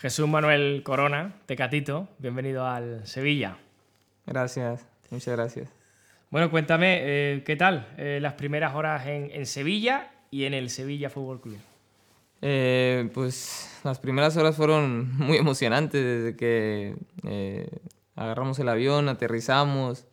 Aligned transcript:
Jesús 0.00 0.26
Manuel 0.26 0.82
Corona, 0.82 1.34
Tecatito, 1.44 2.08
bienvenido 2.18 2.66
al 2.66 3.06
Sevilla. 3.06 3.58
Gracias, 4.24 4.86
muchas 5.10 5.36
gracias. 5.36 5.68
Bueno, 6.30 6.50
cuéntame, 6.50 7.00
eh, 7.02 7.42
¿qué 7.44 7.54
tal 7.54 7.86
eh, 7.98 8.18
las 8.18 8.32
primeras 8.32 8.74
horas 8.74 9.06
en, 9.06 9.44
Sevilla 9.44 10.10
y 10.30 10.44
en 10.44 10.54
el 10.54 10.70
Sevilla 10.70 11.10
Fútbol 11.10 11.42
Club? 11.42 11.58
Eh, 12.40 13.10
pues 13.12 13.78
las 13.84 13.98
primeras 13.98 14.38
horas 14.38 14.56
fueron 14.56 15.14
muy 15.18 15.36
emocionantes 15.36 16.02
desde 16.02 16.34
que 16.34 16.96
agarramos 18.16 18.58
el 18.58 18.70
avión, 18.70 19.10
aterrizamos, 19.10 20.06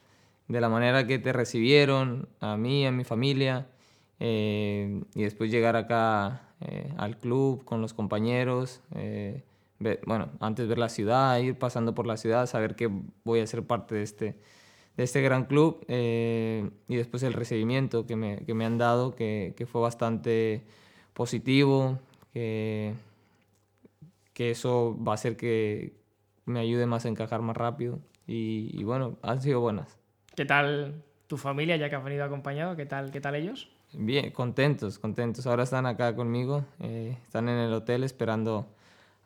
de 0.49 0.59
la 0.59 0.67
manera 0.67 1.07
que 1.07 1.17
te 1.17 1.31
recibieron, 1.31 2.27
a 2.41 2.57
mí, 2.57 2.85
a 2.85 2.91
mi 2.91 3.05
familia, 3.05 3.67
y 4.19 5.23
después 5.23 5.49
llegar 5.49 5.77
acá 5.77 6.41
al 6.97 7.17
club 7.19 7.63
con 7.63 7.79
los 7.79 7.93
compañeros 7.93 8.81
bueno, 9.79 10.29
antes 10.39 10.67
ver 10.67 10.77
la 10.77 10.89
ciudad, 10.89 11.37
ir 11.39 11.57
pasando 11.57 11.93
por 11.93 12.07
la 12.07 12.17
ciudad, 12.17 12.45
saber 12.47 12.75
que 12.75 12.89
voy 13.23 13.39
a 13.39 13.47
ser 13.47 13.63
parte 13.63 13.95
de 13.95 14.03
este, 14.03 14.35
de 14.95 15.03
este 15.03 15.21
gran 15.21 15.45
club 15.45 15.85
eh, 15.87 16.69
y 16.87 16.95
después 16.95 17.23
el 17.23 17.33
recibimiento 17.33 18.05
que 18.05 18.15
me, 18.15 18.37
que 18.45 18.53
me 18.53 18.65
han 18.65 18.77
dado, 18.77 19.15
que, 19.15 19.53
que, 19.55 19.65
fue 19.65 19.81
bastante 19.81 20.63
positivo, 21.13 21.99
que, 22.33 22.93
que 24.33 24.51
eso 24.51 24.97
va 25.03 25.13
a 25.13 25.15
hacer 25.15 25.37
que 25.37 25.93
me 26.45 26.59
ayude 26.59 26.85
más 26.85 27.05
a 27.05 27.09
encajar 27.09 27.41
más 27.41 27.55
rápido 27.55 27.99
y, 28.25 28.71
y, 28.73 28.83
bueno, 28.83 29.17
han 29.21 29.41
sido 29.41 29.61
buenas. 29.61 29.97
¿Qué 30.35 30.45
tal 30.45 31.03
tu 31.27 31.37
familia 31.37 31.75
ya 31.77 31.89
que 31.89 31.95
has 31.95 32.03
venido 32.03 32.23
acompañado? 32.23 32.75
¿Qué 32.75 32.85
tal, 32.85 33.11
qué 33.11 33.21
tal 33.21 33.35
ellos? 33.35 33.69
Bien, 33.93 34.31
contentos, 34.31 34.99
contentos. 34.99 35.47
Ahora 35.47 35.63
están 35.63 35.85
acá 35.85 36.15
conmigo, 36.15 36.65
eh, 36.79 37.17
están 37.23 37.47
en 37.47 37.57
el 37.57 37.73
hotel 37.73 38.03
esperando 38.03 38.67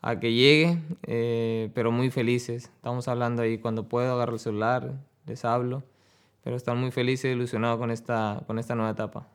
a 0.02 0.20
que 0.20 0.34
llegue, 0.34 0.80
eh, 1.04 1.70
pero 1.74 1.92
muy 1.92 2.10
felices. 2.10 2.66
Estamos 2.76 3.08
hablando 3.08 3.44
ahí 3.44 3.60
cuando 3.60 3.88
puedo, 3.88 4.14
agarro 4.14 4.34
el 4.34 4.40
celular, 4.40 4.94
les 5.28 5.46
hablo, 5.46 5.84
pero 6.44 6.56
están 6.56 6.80
muy 6.80 6.92
felices 6.92 7.26
y 7.26 7.34
ilusionados 7.34 7.78
con 7.78 7.92
esta, 7.92 8.44
con 8.48 8.58
esta 8.58 8.76
nueva 8.76 8.92
etapa. 8.92 9.28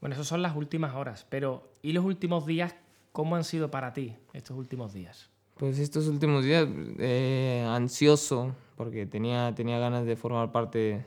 Bueno, 0.00 0.14
esas 0.14 0.26
son 0.26 0.42
las 0.42 0.56
últimas 0.56 0.94
horas, 0.94 1.26
pero 1.28 1.70
¿y 1.82 1.92
los 1.92 2.04
últimos 2.04 2.46
días? 2.46 2.74
¿Cómo 3.12 3.34
han 3.36 3.44
sido 3.44 3.70
para 3.70 3.92
ti 3.92 4.16
estos 4.32 4.56
últimos 4.56 4.92
días? 4.92 5.30
Pues 5.56 5.78
estos 5.78 6.06
últimos 6.06 6.44
días, 6.44 6.66
eh, 6.98 7.66
ansioso, 7.68 8.54
porque 8.76 9.06
tenía, 9.06 9.54
tenía 9.54 9.78
ganas 9.78 10.06
de 10.06 10.16
formar 10.16 10.52
parte 10.52 11.04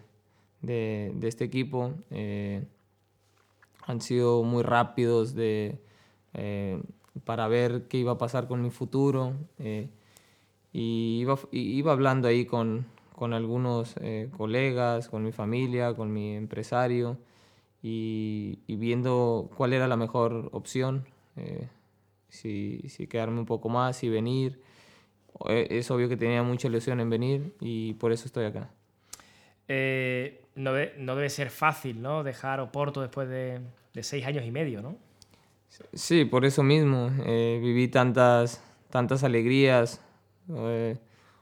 de, 0.61 1.11
de 1.15 1.27
este 1.27 1.43
equipo. 1.43 1.93
Eh, 2.11 2.63
han 3.85 4.01
sido 4.01 4.43
muy 4.43 4.63
rápidos 4.63 5.33
de 5.33 5.79
para 7.25 7.47
ver 7.47 7.83
qué 7.87 7.97
iba 7.97 8.13
a 8.13 8.17
pasar 8.17 8.47
con 8.47 8.61
mi 8.61 8.69
futuro. 8.69 9.33
Eh, 9.59 9.89
y 10.71 11.19
iba, 11.21 11.37
iba, 11.51 11.91
hablando 11.91 12.27
ahí 12.27 12.45
con, 12.45 12.85
con 13.15 13.33
algunos 13.33 13.95
eh, 14.01 14.29
colegas, 14.35 15.09
con 15.09 15.23
mi 15.23 15.31
familia, 15.31 15.93
con 15.93 16.11
mi 16.11 16.35
empresario 16.35 17.17
y, 17.81 18.59
viendo 18.67 19.51
cuál 19.55 19.73
era 19.73 19.87
la 19.87 19.97
mejor 19.97 20.49
opción, 20.51 21.05
eh, 21.35 21.67
si, 22.29 22.81
si, 22.89 23.07
quedarme 23.07 23.39
un 23.39 23.45
poco 23.45 23.69
más 23.69 24.03
y 24.03 24.09
venir. 24.09 24.61
Es 25.49 25.89
obvio 25.91 26.09
que 26.09 26.17
tenía 26.17 26.43
mucha 26.43 26.67
ilusión 26.67 26.99
en 26.99 27.09
venir 27.09 27.55
y 27.59 27.93
por 27.95 28.11
eso 28.11 28.25
estoy 28.25 28.45
acá. 28.45 28.69
no, 29.67 30.71
no, 30.97 31.15
debe 31.15 31.29
ser 31.29 31.49
fácil 31.49 32.01
¿no? 32.01 32.23
dejar 32.23 32.59
Oporto 32.59 33.01
después 33.01 33.27
de, 33.29 33.59
de 33.93 34.03
seis 34.03 34.25
años 34.25 34.45
y 34.45 34.51
medio, 34.51 34.81
¿no? 34.81 34.95
Sí, 35.93 36.25
por 36.25 36.45
eso 36.45 36.63
mismo. 36.63 37.11
Eh, 37.25 37.59
viví 37.61 37.87
tantas, 37.87 38.61
tantas 38.89 39.23
alegrías, 39.23 40.01
eh, 40.49 40.97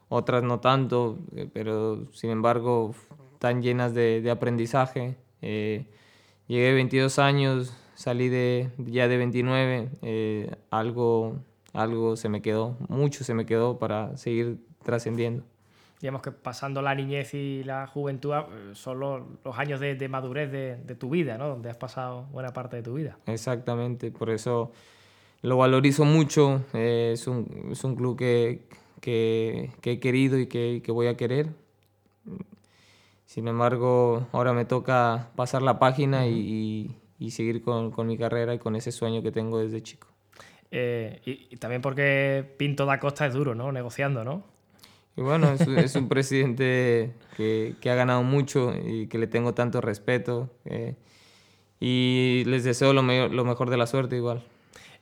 otras 0.09 0.43
no 0.43 0.59
tanto, 0.59 1.17
eh, 1.35 1.49
pero 1.51 2.11
sin 2.13 2.29
embargo 2.31 2.93
tan 3.39 3.61
llenas 3.61 3.93
de, 3.93 4.29
aprendizaje. 4.31 5.17
llegué 5.41 6.73
22 6.73 7.19
años, 7.19 7.75
salí 7.95 8.29
de, 8.29 8.69
ya 8.77 9.07
de 9.07 9.17
29, 9.17 10.57
algo, 10.69 11.39
algo 11.73 12.15
se 12.17 12.29
me 12.29 12.41
quedó, 12.41 12.77
mucho 12.89 13.23
se 13.23 13.33
me 13.33 13.45
quedó 13.45 13.79
para 13.79 14.17
seguir 14.17 14.59
trascendiendo 14.83 15.43
digamos 16.01 16.21
que 16.23 16.31
pasando 16.31 16.81
la 16.81 16.95
niñez 16.95 17.33
y 17.35 17.63
la 17.63 17.85
juventud 17.85 18.33
eh, 18.33 18.71
son 18.73 18.99
los, 18.99 19.21
años 19.55 19.79
de, 19.79 20.09
madurez 20.09 20.51
de, 20.51 20.95
tu 20.95 21.11
vida, 21.11 21.37
¿no? 21.37 21.47
Donde 21.47 21.69
has 21.69 21.77
pasado 21.77 22.23
buena 22.31 22.51
parte 22.53 22.77
de 22.77 22.83
tu 22.83 22.95
vida. 22.95 23.17
Exactamente, 23.27 24.11
por 24.11 24.31
eso 24.31 24.71
lo 25.43 25.57
valorizo 25.57 26.03
mucho. 26.03 26.65
Eh, 26.73 27.11
es, 27.13 27.27
un, 27.27 27.69
es, 27.71 27.83
un, 27.83 27.95
club 27.95 28.17
que, 28.17 28.67
que, 28.99 29.69
que 29.81 29.91
he 29.93 29.99
querido 29.99 30.39
y 30.39 30.47
que, 30.47 30.81
que, 30.83 30.91
voy 30.91 31.05
a 31.05 31.15
querer. 31.15 31.49
Sin 33.27 33.47
embargo, 33.47 34.27
ahora 34.31 34.53
me 34.53 34.65
toca 34.65 35.29
pasar 35.35 35.61
la 35.61 35.77
página 35.77 36.25
y, 36.25 36.97
y, 37.19 37.31
seguir 37.31 37.61
con, 37.61 37.91
con, 37.91 38.07
mi 38.07 38.17
carrera 38.17 38.55
y 38.55 38.59
con 38.59 38.75
ese 38.75 38.91
sueño 38.91 39.21
que 39.21 39.31
tengo 39.31 39.59
desde 39.59 39.83
chico. 39.83 40.07
Eh, 40.71 41.21
y, 41.25 41.47
y, 41.51 41.57
también 41.57 41.81
porque 41.81 42.55
Pinto 42.57 42.87
da 42.87 42.99
Costa 42.99 43.27
es 43.27 43.33
duro, 43.33 43.53
¿no? 43.53 43.71
Negociando, 43.71 44.23
¿no? 44.23 44.43
Y 45.21 45.23
bueno, 45.23 45.53
es, 45.53 45.95
un 45.95 46.09
presidente 46.09 47.11
que, 47.37 47.75
que, 47.79 47.91
ha 47.91 47.95
ganado 47.95 48.23
mucho 48.23 48.73
y 48.73 49.05
que 49.05 49.19
le 49.19 49.27
tengo 49.27 49.53
tanto 49.53 49.79
respeto. 49.79 50.49
Eh, 50.65 50.95
y 51.79 52.43
les 52.47 52.63
deseo 52.63 52.91
lo, 52.91 53.03
lo, 53.03 53.45
mejor 53.45 53.69
de 53.69 53.77
la 53.77 53.85
suerte 53.85 54.15
igual. 54.15 54.41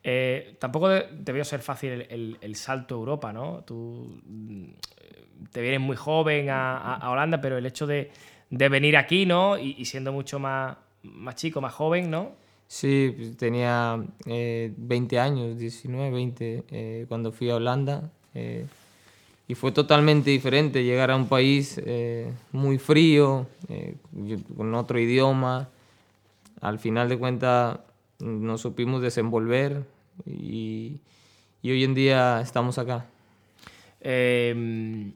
Eh, 0.03 0.57
tampoco 0.59 0.89
debió 0.89 1.45
ser 1.45 1.61
fácil 1.61 2.05
el, 2.09 2.37
el, 2.41 2.55
salto 2.55 2.95
a 2.95 2.97
Europa, 2.97 3.31
¿no? 3.31 3.63
Tú 3.65 4.19
mm, 4.25 4.65
te 5.53 5.61
vienes 5.61 5.79
muy 5.79 5.95
joven 5.95 6.49
a, 6.49 6.95
a, 6.95 7.09
Holanda, 7.11 7.39
pero 7.39 7.57
el 7.57 7.65
hecho 7.65 7.87
de, 7.87 8.11
de 8.49 8.67
venir 8.67 8.97
aquí, 8.97 9.25
¿no? 9.25 9.57
Y, 9.57 9.85
siendo 9.85 10.11
mucho 10.11 10.37
más, 10.37 10.75
más 11.01 11.35
chico, 11.35 11.61
más 11.61 11.73
joven, 11.73 12.11
¿no? 12.11 12.33
Sí, 12.67 13.13
pues 13.15 13.37
tenía 13.37 14.03
eh, 14.25 14.73
20 14.75 15.17
años, 15.17 15.57
19, 15.57 16.11
20, 16.11 16.65
eh, 16.71 17.05
cuando 17.07 17.31
fui 17.31 17.49
a 17.49 17.55
Holanda 17.55 18.11
y 19.49 19.55
fue 19.55 19.71
totalmente 19.71 20.29
diferente 20.29 20.83
llegar 20.83 21.09
a 21.09 21.15
un 21.15 21.27
país 21.27 21.81
eh, 21.83 22.31
muy 22.51 22.77
frío, 22.77 23.47
eh, 23.67 23.95
con 24.55 24.75
otro 24.75 24.99
idioma. 24.99 25.69
Al 26.61 26.77
final 26.77 27.09
de 27.09 27.17
cuentas 27.17 27.79
nos 28.19 28.61
supimos 28.61 29.01
desenvolver 29.01 29.87
y, 30.23 30.99
y 31.63 31.71
hoy 31.71 31.83
en 31.83 31.95
día 31.95 32.41
estamos 32.41 32.77
acá. 32.77 33.07
Em, 34.01 35.13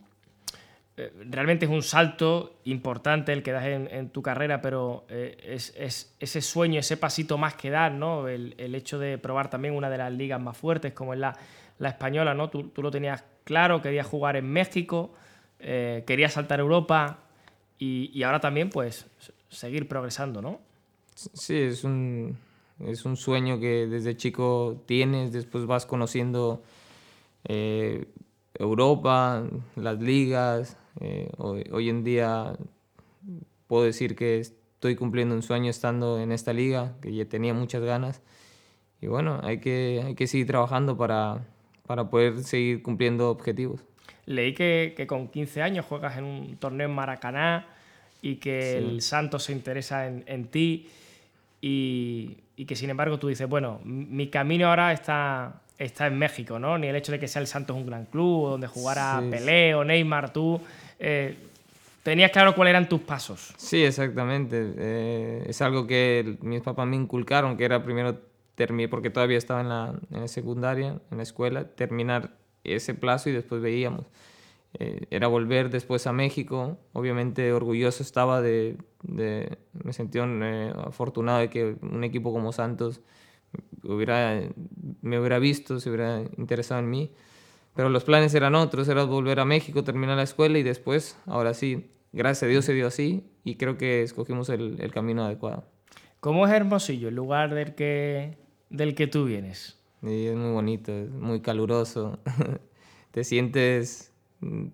eh, 0.97 1.13
realmente 1.29 1.65
es 1.65 1.71
un 1.71 1.83
salto 1.83 2.55
importante 2.63 3.33
el 3.33 3.43
que 3.43 3.51
das 3.51 3.65
en, 3.65 4.09
tu 4.09 4.23
carrera, 4.23 4.63
pero 4.63 5.05
es, 5.09 5.75
es, 5.77 6.15
ese 6.19 6.41
sueño, 6.41 6.79
ese 6.79 6.97
pasito 6.97 7.37
más 7.37 7.53
que 7.53 7.69
dar, 7.69 7.91
¿no? 7.91 8.27
El, 8.27 8.55
el, 8.57 8.73
hecho 8.73 8.97
de 8.97 9.19
probar 9.19 9.51
también 9.51 9.75
una 9.75 9.91
de 9.91 9.99
las 9.99 10.11
ligas 10.11 10.41
más 10.41 10.57
fuertes 10.57 10.91
como 10.93 11.13
es 11.13 11.19
la, 11.19 11.37
la 11.79 11.89
española, 11.89 12.33
¿no? 12.33 12.49
Tú, 12.49 12.69
tú 12.69 12.81
lo 12.81 12.91
tenías 12.91 13.23
claro, 13.43 13.81
quería 13.81 14.03
jugar 14.03 14.35
en 14.35 14.51
México, 14.51 15.11
eh, 15.59 16.03
quería 16.05 16.29
saltar 16.29 16.59
a 16.59 16.63
Europa 16.63 17.19
y, 17.77 18.23
ahora 18.23 18.39
también 18.39 18.69
pues 18.69 19.05
seguir 19.49 19.87
progresando, 19.87 20.41
¿no? 20.41 20.59
Sí, 21.15 21.57
es 21.57 21.83
un, 21.83 22.37
es 22.79 23.05
un 23.05 23.17
sueño 23.17 23.59
que 23.59 23.87
desde 23.87 24.15
chico 24.15 24.83
tienes, 24.85 25.31
después 25.31 25.65
vas 25.65 25.85
conociendo 25.85 26.63
eh, 27.45 28.05
Europa, 28.55 29.43
las 29.75 29.99
ligas. 29.99 30.77
Eh, 31.01 31.29
hoy, 31.37 31.89
en 31.89 32.03
día 32.03 32.55
puedo 33.67 33.83
decir 33.83 34.15
que 34.15 34.39
estoy 34.39 34.95
cumpliendo 34.95 35.35
un 35.35 35.43
sueño 35.43 35.69
estando 35.69 36.19
en 36.19 36.31
esta 36.31 36.53
liga, 36.53 36.95
que 37.01 37.13
ya 37.13 37.25
tenía 37.25 37.53
muchas 37.53 37.83
ganas. 37.83 38.21
Y 39.01 39.07
bueno, 39.07 39.41
hay 39.43 39.59
que, 39.59 40.01
hay 40.05 40.15
que 40.15 40.27
seguir 40.27 40.47
trabajando 40.47 40.95
para, 40.95 41.45
para 41.87 42.09
poder 42.09 42.43
seguir 42.43 42.81
cumpliendo 42.81 43.29
objetivos. 43.29 43.81
Leí 44.25 44.53
que, 44.53 44.93
que, 44.95 45.05
con 45.05 45.27
15 45.27 45.61
años 45.61 45.85
juegas 45.85 46.17
en 46.17 46.23
un 46.23 46.57
torneo 46.57 46.87
en 46.87 46.95
Maracaná 46.95 47.67
y 48.21 48.35
que 48.37 48.77
el 48.77 49.01
Santos 49.01 49.43
se 49.43 49.51
interesa 49.51 50.07
en, 50.07 50.23
en 50.27 50.45
ti 50.47 50.89
y, 51.61 52.37
y, 52.55 52.65
que 52.65 52.75
sin 52.75 52.89
embargo 52.89 53.19
tú 53.19 53.27
dices, 53.27 53.47
bueno, 53.49 53.81
mi 53.83 54.27
camino 54.27 54.67
ahora 54.67 54.93
está, 54.93 55.61
está 55.77 56.07
en 56.07 56.17
México, 56.17 56.57
¿no? 56.57 56.77
Ni 56.77 56.87
el 56.87 56.95
hecho 56.95 57.11
de 57.11 57.19
que 57.19 57.27
sea 57.27 57.41
el 57.41 57.47
Santos 57.47 57.75
un 57.75 57.85
gran 57.85 58.05
club, 58.05 58.51
donde 58.51 58.67
jugara 58.67 59.21
Pelé 59.29 59.75
o 59.75 59.83
Neymar, 59.83 60.31
tú 60.31 60.61
eh, 60.99 61.35
tenías 62.01 62.31
claro 62.31 62.55
cuáles 62.55 62.71
eran 62.71 62.87
tus 62.87 63.01
pasos. 63.01 63.53
Sí, 63.57 63.83
exactamente. 63.83 64.73
Eh, 64.77 65.43
es 65.47 65.61
algo 65.61 65.85
que 65.85 66.37
mis 66.41 66.61
papás 66.61 66.87
me 66.87 66.95
inculcaron, 66.95 67.57
que 67.57 67.65
era 67.65 67.83
primero 67.83 68.17
terminé, 68.55 68.87
porque 68.87 69.09
todavía 69.09 69.37
estaba 69.37 69.61
en 69.61 69.69
la, 69.69 69.99
en 70.11 70.21
la, 70.21 70.27
secundaria, 70.27 70.99
en 71.11 71.17
la 71.17 71.23
escuela, 71.23 71.65
terminar 71.75 72.35
ese 72.63 72.93
plazo 72.93 73.29
y 73.29 73.33
después 73.33 73.61
veíamos. 73.61 74.05
Eh, 74.79 75.05
era 75.11 75.27
volver 75.27 75.69
después 75.69 76.07
a 76.07 76.13
México, 76.13 76.79
obviamente 76.93 77.53
orgulloso 77.53 78.01
estaba 78.01 78.41
de, 78.41 78.77
de 79.03 79.57
me 79.83 79.93
sentí 79.93 80.17
eh, 80.19 80.73
afortunado 80.75 81.39
de 81.39 81.49
que 81.49 81.75
un 81.81 82.03
equipo 82.03 82.33
como 82.33 82.51
Santos 82.51 83.01
hubiera, 83.83 84.41
me 85.01 85.19
hubiera 85.19 85.37
visto, 85.37 85.79
se 85.79 85.89
hubiera 85.89 86.21
interesado 86.37 86.79
en 86.79 86.89
mí, 86.89 87.11
pero 87.75 87.89
los 87.89 88.03
planes 88.03 88.33
eran 88.33 88.55
otros, 88.55 88.87
era 88.87 89.03
volver 89.03 89.39
a 89.39 89.45
México, 89.45 89.83
terminar 89.83 90.17
la 90.17 90.23
escuela 90.23 90.57
y 90.57 90.63
después, 90.63 91.19
ahora 91.27 91.53
sí, 91.53 91.91
gracias 92.11 92.43
a 92.43 92.47
Dios 92.47 92.65
se 92.65 92.73
dio 92.73 92.87
así 92.87 93.29
y 93.43 93.55
creo 93.55 93.77
que 93.77 94.01
escogimos 94.01 94.49
el, 94.49 94.77
el 94.79 94.91
camino 94.91 95.23
adecuado. 95.23 95.65
¿Cómo 96.19 96.47
es 96.47 96.53
Hermosillo, 96.53 97.09
el 97.09 97.15
lugar 97.15 97.53
del 97.53 97.75
que, 97.75 98.37
del 98.73 98.93
que 98.95 99.07
tú 99.07 99.23
vienes? 99.23 99.79
Y 100.01 100.25
es 100.25 100.35
muy 100.35 100.51
bonito, 100.51 100.91
es 100.91 101.09
muy 101.09 101.39
caluroso. 101.39 102.19
te 103.11 103.23
sientes 103.23 104.13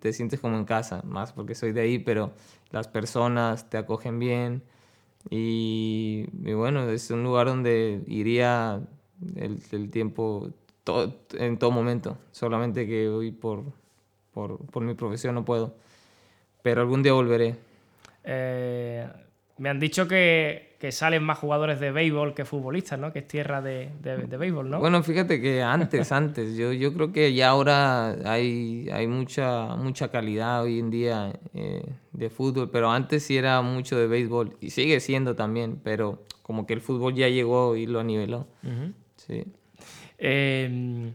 te 0.00 0.12
sientes 0.12 0.40
como 0.40 0.56
en 0.56 0.64
casa, 0.64 1.02
más 1.04 1.32
porque 1.32 1.54
soy 1.54 1.72
de 1.72 1.82
ahí, 1.82 1.98
pero 1.98 2.32
las 2.70 2.88
personas 2.88 3.68
te 3.70 3.78
acogen 3.78 4.18
bien 4.18 4.62
y, 5.28 6.26
y 6.44 6.52
bueno, 6.54 6.88
es 6.90 7.10
un 7.10 7.22
lugar 7.22 7.46
donde 7.46 8.02
iría 8.06 8.80
el, 9.36 9.62
el 9.72 9.90
tiempo 9.90 10.50
todo, 10.84 11.14
en 11.34 11.58
todo 11.58 11.70
momento, 11.70 12.18
solamente 12.30 12.86
que 12.86 13.08
hoy 13.08 13.32
por, 13.32 13.64
por, 14.32 14.58
por, 14.66 14.82
mi 14.82 14.94
profesión 14.94 15.34
no 15.34 15.44
puedo, 15.44 15.76
pero 16.62 16.80
algún 16.80 17.02
día 17.02 17.12
volveré. 17.12 17.56
Eh, 18.24 19.06
me 19.58 19.68
han 19.68 19.78
dicho 19.78 20.08
que, 20.08 20.69
que, 20.80 20.92
salen 20.92 21.22
más 21.22 21.38
jugadores 21.38 21.78
de 21.78 21.92
béisbol 21.92 22.34
que 22.34 22.44
futbolistas, 22.44 22.98
¿no? 22.98 23.12
Que 23.12 23.20
es 23.20 23.28
tierra 23.28 23.60
de, 23.60 23.90
de, 24.02 24.16
de 24.26 24.36
béisbol, 24.36 24.70
¿no? 24.70 24.80
Bueno, 24.80 25.02
fíjate 25.02 25.40
que 25.40 25.62
antes, 25.62 26.10
antes, 26.12 26.56
yo, 26.56 26.72
yo 26.72 26.92
creo 26.94 27.12
que 27.12 27.34
ya 27.34 27.50
ahora 27.50 28.16
hay, 28.24 28.88
hay 28.92 29.06
mucha, 29.06 29.76
mucha 29.76 30.10
calidad 30.10 30.62
hoy 30.62 30.78
en 30.78 30.90
día 30.90 31.32
eh, 31.54 31.84
de 32.12 32.30
fútbol, 32.30 32.70
pero 32.70 32.90
antes 32.90 33.22
sí 33.22 33.36
era 33.36 33.60
mucho 33.62 33.98
de 33.98 34.06
béisbol 34.06 34.56
y 34.60 34.70
sigue 34.70 35.00
siendo 35.00 35.36
también, 35.36 35.78
pero 35.84 36.24
como 36.42 36.66
que 36.66 36.74
el 36.74 36.80
fútbol 36.80 37.14
ya 37.14 37.28
llegó 37.28 37.76
y 37.76 37.86
lo 37.86 38.02
niveló. 38.02 38.48
Uh 38.64 38.68
-huh. 38.68 38.92
Sí. 39.16 39.44
Eh, 40.18 41.12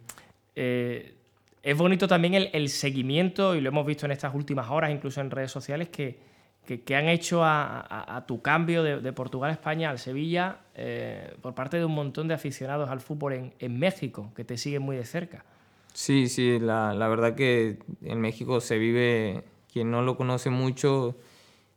eh, 0.56 1.15
es 1.61 1.77
bonito 1.77 2.07
también 2.07 2.35
el, 2.35 2.50
el, 2.53 2.69
seguimiento, 2.69 3.56
y 3.56 3.61
lo 3.61 3.69
hemos 3.69 3.85
visto 3.85 4.06
en 4.06 4.11
estas 4.11 4.33
últimas 4.35 4.69
horas, 4.69 4.91
incluso 4.91 5.19
en 5.21 5.31
redes 5.31 5.51
sociales, 5.51 5.89
que, 5.89 6.34
que, 6.65 6.81
que 6.81 6.95
han 6.95 7.07
hecho 7.07 7.44
a, 7.44 7.79
a, 7.79 8.17
a, 8.17 8.25
tu 8.25 8.41
cambio 8.41 8.83
de, 8.83 9.00
de, 9.00 9.13
Portugal 9.13 9.51
a 9.51 9.53
España, 9.53 9.89
al 9.89 10.00
Sevilla, 10.00 10.59
eh, 10.75 11.35
por 11.41 11.53
parte 11.56 11.77
de 11.77 11.85
un 11.85 11.94
montón 11.94 12.27
de 12.27 12.33
aficionados 12.33 12.89
al 12.89 13.00
fútbol 13.00 13.33
en, 13.33 13.53
en, 13.59 13.79
México, 13.79 14.31
que 14.35 14.44
te 14.44 14.57
siguen 14.57 14.81
muy 14.81 14.95
de 14.95 15.06
cerca. 15.06 15.45
Sí, 15.94 16.27
sí, 16.27 16.59
la, 16.59 16.94
la 16.94 17.07
verdad 17.07 17.35
que 17.35 17.79
en 18.03 18.19
México 18.19 18.59
se 18.59 18.77
vive, 18.77 19.44
quien 19.71 19.91
no 19.91 20.01
lo 20.01 20.17
conoce 20.17 20.50
mucho, 20.50 21.15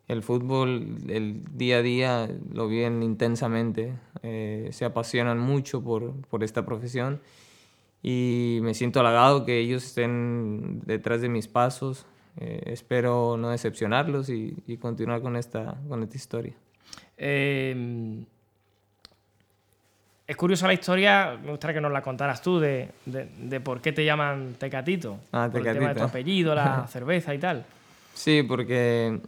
el 0.08 0.22
fútbol, 0.22 0.96
el 1.08 1.42
día 1.52 1.76
a 1.76 1.82
día 1.82 2.30
lo 2.50 2.66
viven 2.66 3.02
intensamente, 3.02 3.94
eh, 4.22 4.70
se 4.72 4.86
apasionan 4.86 5.38
mucho 5.38 5.84
por, 5.84 6.14
por, 6.28 6.42
esta 6.42 6.64
profesión 6.64 7.20
y 8.02 8.58
me 8.62 8.72
siento 8.72 9.00
halagado 9.00 9.44
que 9.44 9.58
ellos 9.58 9.84
estén 9.84 10.80
detrás 10.86 11.20
de 11.20 11.28
mis 11.28 11.46
pasos. 11.46 12.06
Eh, 12.40 12.62
espero 12.66 13.36
no 13.36 13.50
decepcionarlos 13.50 14.28
y, 14.28 14.56
y, 14.66 14.76
continuar 14.76 15.20
con 15.20 15.36
esta, 15.36 15.76
con 15.88 16.02
esta 16.02 16.16
historia. 16.16 16.54
Eh, 17.16 18.24
es 20.28 20.36
curiosa 20.36 20.66
la 20.66 20.74
historia, 20.74 21.38
me 21.42 21.50
gustaría 21.50 21.74
que 21.74 21.80
nos 21.80 21.90
la 21.90 22.02
contaras 22.02 22.40
tú, 22.40 22.60
de, 22.60 22.90
de, 23.06 23.24
de 23.24 23.60
por 23.60 23.80
qué 23.80 23.92
te 23.92 24.04
llaman 24.04 24.54
Tecatito. 24.58 25.18
Ah, 25.32 25.48
por 25.50 25.62
Tecatito. 25.62 25.70
el 25.70 25.78
tema 25.78 25.94
de 25.94 26.00
tu 26.00 26.06
apellido, 26.06 26.54
la 26.54 26.86
cerveza 26.88 27.34
y 27.34 27.38
tal. 27.38 27.64
Sí, 28.14 28.42
porque 28.42 29.20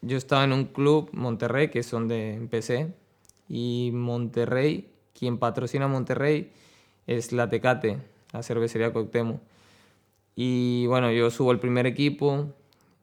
yo 0.00 0.16
estaba 0.16 0.42
en 0.44 0.52
un 0.52 0.64
club, 0.64 1.10
Monterrey, 1.12 1.68
que 1.68 1.80
es 1.80 1.90
donde 1.90 2.34
empecé, 2.34 2.88
y 3.48 3.90
Monterrey, 3.92 4.88
quien 5.16 5.38
patrocina 5.38 5.86
Monterrey, 5.86 6.50
es 7.06 7.32
la 7.32 7.48
Tecate, 7.48 7.98
la 8.32 8.42
cervecería 8.42 8.92
Coctemo. 8.92 9.38
Y 10.34 10.86
bueno, 10.86 11.10
yo 11.12 11.30
subo 11.30 11.52
el 11.52 11.58
primer 11.58 11.86
equipo, 11.86 12.46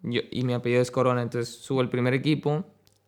yo, 0.02 0.22
y 0.32 0.44
mi 0.44 0.54
apellido 0.54 0.82
es 0.82 0.92
Corona, 0.92 1.22
entonces 1.22 1.56
subo 1.56 1.82
el 1.82 1.90
primer 1.90 2.14
equipo, 2.14 2.66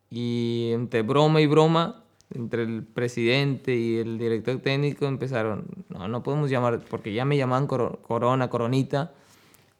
y 0.10 0.72
entre 0.74 1.02
broma 1.02 1.42
y 1.42 1.48
broma, 1.48 2.04
entre 2.34 2.64
el 2.64 2.84
presidente 2.84 3.76
y 3.76 3.98
el 3.98 4.18
director 4.18 4.60
técnico 4.60 5.06
empezaron, 5.06 5.66
no, 5.90 6.08
no 6.08 6.24
podemos 6.24 6.50
llamar, 6.50 6.82
porque 6.90 7.14
ya 7.14 7.26
me 7.26 7.38
llamaban 7.38 7.68
Corona, 7.68 8.50
Coronita, 8.50 9.14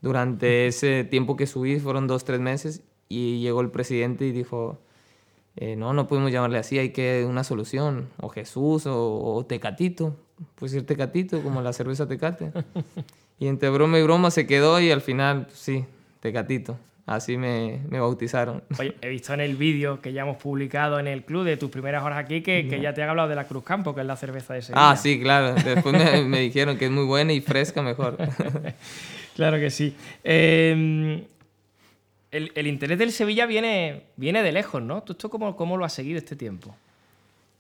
durante 0.02 0.68
ese 0.68 1.04
tiempo 1.04 1.36
que 1.38 1.46
subí, 1.46 1.80
fueron 1.80 2.08
dos, 2.08 2.24
tres 2.24 2.40
meses, 2.40 2.82
y 3.10 3.42
llegó 3.42 3.62
el 3.62 3.70
presidente 3.70 4.26
y 4.26 4.32
dijo, 4.32 4.80
eh, 5.58 5.76
no, 5.76 5.94
no 5.94 6.08
podemos 6.08 6.32
llamarle 6.32 6.58
así, 6.58 6.80
hay 6.80 6.92
que 6.92 7.26
una 7.30 7.44
solución, 7.44 8.10
o 8.20 8.30
Jesús 8.30 8.88
o, 8.88 9.36
o 9.36 9.46
Tecatito, 9.46 10.16
pues 10.56 10.74
ir 10.74 10.86
Tecatito, 10.86 11.44
como 11.44 11.62
la 11.62 11.74
cerveza 11.74 12.08
Tecate. 12.08 12.52
y 13.42 13.48
entre 13.48 13.72
broma 13.72 13.98
y 13.98 14.04
broma 14.04 14.30
se 14.30 14.46
quedó 14.46 14.80
y 14.80 14.92
al 14.92 15.02
final, 15.02 15.48
pues, 15.48 15.58
sí, 15.58 15.84
Tecatito. 16.20 16.78
Así 17.08 17.38
me, 17.38 17.80
me, 17.90 18.00
bautizaron. 18.00 18.62
Oye, 18.78 18.96
he 19.02 19.10
visto 19.10 19.34
en 19.34 19.40
el 19.40 19.56
vídeo 19.56 20.00
que 20.00 20.14
ya 20.14 20.22
hemos 20.22 20.38
publicado 20.38 21.00
en 21.00 21.08
el 21.08 21.24
club 21.24 21.44
de 21.44 21.58
tus 21.58 21.72
primeras 21.72 22.04
horas 22.04 22.20
aquí 22.20 22.42
que, 22.42 22.68
que 22.68 22.80
ya 22.80 22.94
te 22.94 23.02
han 23.02 23.10
hablado 23.10 23.28
de 23.28 23.36
la 23.36 23.48
Cruz 23.48 23.64
Campo, 23.64 23.96
que 23.96 24.02
es 24.02 24.08
la 24.08 24.16
cerveza 24.16 24.54
de 24.54 24.62
Sevilla. 24.62 24.92
Ah, 24.92 24.96
sí, 24.96 25.20
claro. 25.20 25.56
Después 25.56 25.92
me, 25.92 26.24
me 26.24 26.40
dijeron 26.42 26.78
que 26.78 26.86
es 26.86 26.92
muy 26.92 27.06
buena 27.06 27.34
y 27.34 27.42
fresca 27.42 27.82
mejor. 27.82 28.16
claro 29.36 29.58
que 29.58 29.72
sí. 29.72 29.96
Eh, 30.24 31.26
el, 32.30 32.52
el, 32.54 32.68
interés 32.68 33.00
del 33.00 33.12
Sevilla 33.12 33.48
viene, 33.48 34.04
viene 34.18 34.44
de 34.44 34.52
lejos, 34.52 34.84
¿no? 34.84 35.02
¿Tú 35.02 35.14
esto 35.14 35.32
cómo, 35.32 35.56
cómo 35.56 35.78
lo 35.78 35.84
has 35.84 35.94
seguido 35.94 36.20
este 36.20 36.36
tiempo? 36.36 36.76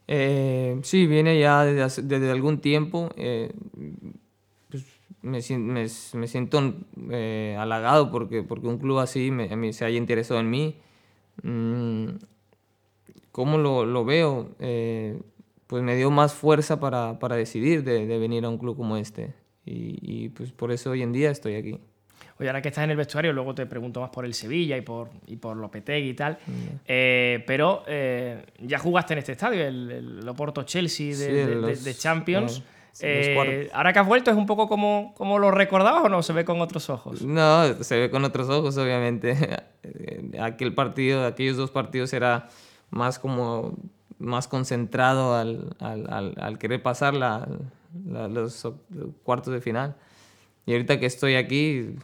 Eh, 0.08 0.80
sí, 0.84 1.08
viene 1.08 1.40
ya 1.40 1.66
desde, 1.66 2.04
desde 2.04 2.32
algún 2.32 2.60
tiempo. 2.60 3.10
Eh, 3.18 3.52
me, 5.22 5.40
me, 5.50 5.88
me, 6.14 6.28
siento 6.28 6.74
eh, 7.12 7.56
halagado 7.60 8.12
porque, 8.12 8.44
porque 8.44 8.68
un 8.68 8.78
club 8.78 9.00
así 9.00 9.32
me, 9.32 9.56
me, 9.56 9.74
se 9.74 9.86
haya 9.86 9.98
interesado 9.98 10.40
en 10.40 10.50
mí. 10.50 10.76
Mm, 11.44 12.08
¿Cómo 13.32 13.58
lo, 13.58 13.86
lo 13.86 14.04
veo? 14.04 14.50
Eh, 14.60 15.20
pues 15.68 15.84
me 15.84 15.96
dio 15.96 16.12
más 16.12 16.34
fuerza 16.34 16.80
para, 16.80 17.18
para 17.20 17.36
decidir 17.36 17.84
de, 17.84 18.06
de, 18.06 18.20
venir 18.20 18.44
a 18.46 18.50
un 18.50 18.58
club 18.58 18.76
como 18.76 18.98
este. 18.98 19.34
Y, 19.66 19.98
y 20.02 20.30
pues 20.30 20.52
por 20.52 20.72
eso 20.72 20.92
hoy 20.92 21.02
en 21.02 21.14
día 21.14 21.32
estoy 21.32 21.56
aquí. 21.56 21.80
Oye, 22.40 22.50
ahora 22.50 22.62
que 22.62 22.70
estás 22.70 22.84
en 22.84 22.90
el 22.90 22.98
vestuario, 22.98 23.32
luego 23.34 23.54
te 23.54 23.68
pregunto 23.68 24.02
más 24.02 24.10
por 24.10 24.26
el 24.26 24.34
Sevilla 24.34 24.76
y 24.76 24.82
por, 24.82 25.10
y 25.28 25.36
por 25.38 25.56
Lopetegui 25.56 26.10
y 26.10 26.14
tal. 26.14 26.40
Mm. 26.46 26.52
Eh, 26.88 27.44
pero 27.46 27.84
eh, 27.88 28.44
ya 28.60 28.80
jugaste 28.80 29.14
en 29.14 29.20
este 29.20 29.34
estadio, 29.34 29.64
el, 29.64 30.20
el 30.20 30.28
Oporto 30.28 30.64
Chelsea 30.64 31.08
de, 31.08 31.14
sí, 31.14 31.24
de, 31.24 31.56
los, 31.56 31.84
de 31.84 31.94
Champions. 31.94 32.60
No, 32.60 32.81
eh, 33.00 33.70
ahora 33.74 33.94
que 33.94 34.00
has 34.00 34.08
vuelto, 34.08 34.32
¿es 34.32 34.38
un 34.38 34.46
poco 34.46 34.68
como, 34.68 35.14
como 35.16 35.40
lo 35.40 35.52
recordabas 35.52 36.04
o 36.06 36.10
no? 36.10 36.22
¿Se 36.24 36.34
ve 36.34 36.46
con 36.46 36.62
otros 36.62 36.90
ojos? 36.90 37.22
No, 37.22 37.84
se 37.84 38.00
ve 38.00 38.10
con 38.12 38.24
otros 38.26 38.50
ojos, 38.50 38.78
obviamente. 38.78 39.38
Aquel 40.40 40.74
partido, 40.74 41.26
aquellos 41.26 41.58
dos 41.58 41.72
partidos 41.72 42.14
era 42.14 42.50
más 42.90 43.20
como 43.20 43.76
más 44.20 44.48
concentrado 44.48 45.36
al, 45.36 45.76
al, 45.80 46.12
al, 46.14 46.36
al 46.40 46.60
querer 46.60 46.82
pasar 46.82 47.14
la, 47.16 47.48
la, 48.06 48.28
los 48.28 48.68
cuartos 49.24 49.54
de 49.54 49.62
final. 49.62 49.96
Y 50.66 50.74
ahorita 50.74 51.00
que 51.00 51.08
estoy 51.08 51.36
aquí, 51.36 51.96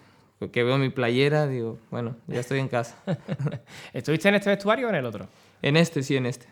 que 0.51 0.63
veo 0.63 0.77
mi 0.77 0.89
playera, 0.89 1.47
digo, 1.47 1.77
bueno, 1.91 2.15
ya 2.27 2.39
estoy 2.39 2.59
en 2.59 2.67
casa. 2.67 2.95
¿Estuviste 3.93 4.29
en 4.29 4.35
este 4.35 4.49
vestuario 4.49 4.87
o 4.87 4.89
en 4.89 4.95
el 4.95 5.05
otro? 5.05 5.27
En 5.61 5.77
este, 5.77 6.03
sí, 6.03 6.17
en 6.17 6.25
este. 6.25 6.47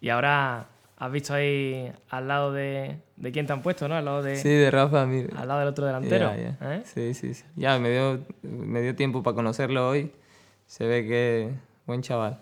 Y 0.00 0.10
ahora 0.10 0.68
has 1.02 1.10
visto 1.10 1.34
ahí 1.34 1.90
al 2.10 2.28
lado 2.28 2.52
de, 2.52 2.96
de 3.16 3.32
quién 3.32 3.44
te 3.44 3.52
han 3.52 3.60
puesto, 3.60 3.88
¿no? 3.88 3.96
Al 3.96 4.04
lado 4.04 4.22
de, 4.22 4.36
sí, 4.36 4.48
de 4.48 4.70
Rafa. 4.70 5.04
Mira. 5.04 5.36
Al 5.36 5.48
lado 5.48 5.58
del 5.58 5.68
otro 5.70 5.84
delantero. 5.84 6.32
Yeah, 6.32 6.56
yeah. 6.60 6.76
¿Eh? 6.76 6.82
Sí, 6.84 7.12
sí, 7.14 7.34
sí. 7.34 7.44
Ya, 7.56 7.76
me 7.80 7.90
dio, 7.90 8.20
me 8.42 8.80
dio 8.82 8.94
tiempo 8.94 9.20
para 9.20 9.34
conocerlo 9.34 9.88
hoy. 9.88 10.12
Se 10.64 10.86
ve 10.86 11.04
que 11.04 11.50
buen 11.86 12.02
chaval. 12.02 12.38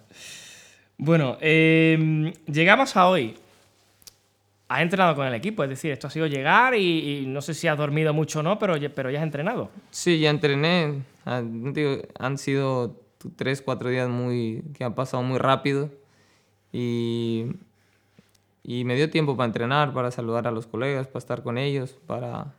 Bueno, 0.98 1.38
eh, 1.40 2.34
llegamos 2.46 2.94
a 2.98 3.08
hoy. 3.08 3.34
Has 4.68 4.82
entrenado 4.82 5.16
con 5.16 5.26
el 5.26 5.32
equipo, 5.32 5.64
es 5.64 5.70
decir, 5.70 5.90
esto 5.90 6.08
ha 6.08 6.10
sido 6.10 6.26
llegar 6.26 6.74
y, 6.74 7.22
y 7.22 7.26
no 7.26 7.40
sé 7.40 7.54
si 7.54 7.66
has 7.66 7.78
dormido 7.78 8.12
mucho 8.12 8.40
o 8.40 8.42
no, 8.42 8.58
pero, 8.58 8.74
pero 8.94 9.10
ya 9.10 9.20
has 9.20 9.24
entrenado. 9.24 9.70
Sí, 9.90 10.20
ya 10.20 10.28
entrené. 10.28 11.02
Ah, 11.24 11.42
han 12.18 12.36
sido 12.36 13.00
tres, 13.36 13.62
cuatro 13.62 13.88
días 13.88 14.10
muy, 14.10 14.62
que 14.74 14.84
han 14.84 14.94
pasado 14.94 15.22
muy 15.22 15.38
rápido 15.38 15.90
y, 16.74 17.46
y 18.62 18.84
me 18.84 18.94
dio 18.96 19.10
tiempo 19.10 19.36
para 19.36 19.46
entrenar, 19.46 19.92
para 19.92 20.10
saludar 20.10 20.46
a 20.46 20.50
los 20.50 20.66
colegas, 20.66 21.06
para 21.06 21.18
estar 21.18 21.42
con 21.42 21.58
ellos, 21.58 21.98
para 22.06 22.54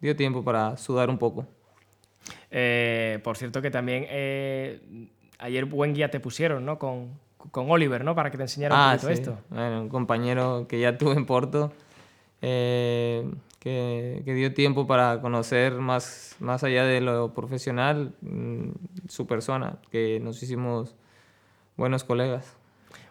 dio 0.00 0.16
tiempo 0.16 0.44
para 0.44 0.76
sudar 0.76 1.10
un 1.10 1.18
poco. 1.18 1.46
Eh, 2.50 3.20
por 3.22 3.36
cierto 3.36 3.62
que 3.62 3.70
también 3.70 4.06
eh, 4.08 5.08
ayer 5.38 5.64
buen 5.64 5.94
guía 5.94 6.10
te 6.10 6.20
pusieron, 6.20 6.64
¿no? 6.64 6.78
Con, 6.78 7.18
con 7.50 7.70
Oliver, 7.70 8.04
¿no? 8.04 8.14
Para 8.14 8.30
que 8.30 8.36
te 8.36 8.44
enseñara 8.44 8.74
ah, 8.76 8.92
un 8.92 9.00
poquito 9.00 9.06
sí. 9.08 9.12
esto. 9.12 9.38
Bueno, 9.50 9.82
un 9.82 9.88
compañero 9.88 10.66
que 10.68 10.80
ya 10.80 10.98
tuve 10.98 11.14
en 11.14 11.26
Porto, 11.26 11.72
eh, 12.42 13.28
que, 13.58 14.22
que, 14.24 14.34
dio 14.34 14.54
tiempo 14.54 14.86
para 14.86 15.20
conocer 15.20 15.74
más, 15.74 16.36
más 16.38 16.62
allá 16.64 16.84
de 16.84 17.00
lo 17.00 17.34
profesional 17.34 18.14
mmm, 18.20 18.70
su 19.08 19.26
persona, 19.26 19.78
que 19.90 20.20
nos 20.20 20.42
hicimos 20.42 20.94
buenos 21.76 22.04
colegas. 22.04 22.56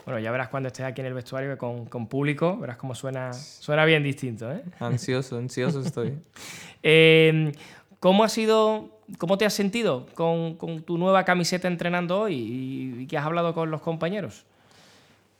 Bueno, 0.05 0.19
ya 0.19 0.31
verás 0.31 0.49
cuando 0.49 0.67
estés 0.67 0.85
aquí 0.85 1.01
en 1.01 1.07
el 1.07 1.13
vestuario 1.13 1.57
con, 1.57 1.85
con 1.85 2.07
público, 2.07 2.57
verás 2.57 2.77
cómo 2.77 2.93
suena, 2.93 3.33
suena 3.33 3.85
bien 3.85 4.03
distinto, 4.03 4.51
¿eh? 4.51 4.63
Ansioso, 4.79 5.37
ansioso 5.37 5.81
estoy. 5.81 6.19
eh, 6.83 7.51
¿Cómo 7.99 8.23
ha 8.23 8.29
sido, 8.29 8.89
cómo 9.17 9.39
te 9.39 9.45
has 9.45 9.53
sentido 9.53 10.05
con, 10.13 10.57
tu 10.85 10.99
nueva 10.99 11.25
camiseta 11.25 11.67
entrenando 11.67 12.19
hoy 12.21 12.35
y, 12.35 13.01
y, 13.01 13.07
que 13.07 13.17
has 13.17 13.25
hablado 13.25 13.55
con 13.55 13.71
los 13.71 13.81
compañeros? 13.81 14.45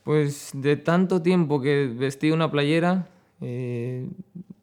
Pues 0.03 0.49
de 0.53 0.75
tanto 0.75 1.21
tiempo 1.21 1.61
que 1.61 1.91
vestí 1.93 2.31
una 2.31 2.49
playera, 2.49 3.07
eh, 3.41 4.07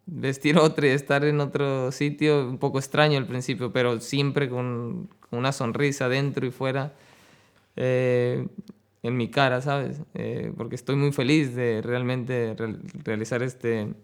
vestir 0.06 0.58
otra 0.58 0.86
y 0.86 0.90
estar 0.90 1.24
en 1.24 1.40
otro 1.40 1.92
sitio, 1.92 2.48
un 2.48 2.58
poco 2.58 2.78
extraño 2.78 3.18
al 3.18 3.26
principio, 3.26 3.72
pero 3.72 4.00
siempre 4.00 4.48
con, 4.48 5.08
una 5.30 5.52
sonrisa 5.52 6.08
dentro 6.08 6.46
y 6.46 6.50
fuera 6.50 6.92
eh, 7.76 8.46
en 9.02 9.16
mi 9.16 9.30
cara, 9.30 9.60
¿sabes? 9.60 10.00
Eh, 10.14 10.52
porque 10.56 10.74
estoy 10.74 10.96
muy 10.96 11.12
feliz 11.12 11.54
de 11.54 11.82
realmente 11.82 12.54
realizar 13.04 13.42
este, 13.42 13.94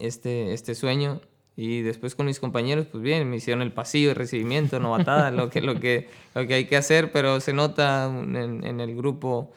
este, 0.00 0.52
este 0.52 0.74
sueño. 0.74 1.20
Y 1.56 1.82
después 1.82 2.16
con 2.16 2.26
mis 2.26 2.40
compañeros, 2.40 2.86
pues 2.90 3.02
bien, 3.02 3.30
me 3.30 3.36
hicieron 3.36 3.62
el 3.62 3.72
pasillo 3.72 4.08
de 4.08 4.14
recibimiento, 4.14 4.80
novatada, 4.80 5.30
lo, 5.30 5.50
que, 5.50 5.60
lo, 5.60 5.78
que, 5.78 6.08
lo 6.34 6.46
que 6.48 6.54
hay 6.54 6.64
que 6.64 6.76
hacer, 6.76 7.12
pero 7.12 7.38
se 7.38 7.52
nota 7.52 8.06
en, 8.06 8.64
en 8.66 8.80
el 8.80 8.96
grupo 8.96 9.52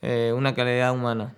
eh, 0.00 0.32
una 0.34 0.54
calidad 0.54 0.94
humana. 0.94 1.34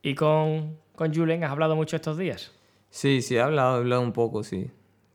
¿Y 0.00 0.14
con, 0.14 0.76
con 0.94 1.12
Julen 1.12 1.42
has 1.42 1.50
hablado 1.50 1.74
mucho 1.74 1.96
estos 1.96 2.16
días? 2.18 2.52
Sí, 2.90 3.20
sí, 3.20 3.34
he 3.34 3.40
hablado, 3.40 3.76
he 3.76 3.78
hablado 3.80 4.02
un 4.02 4.12
poco, 4.12 4.44
sí. 4.44 4.70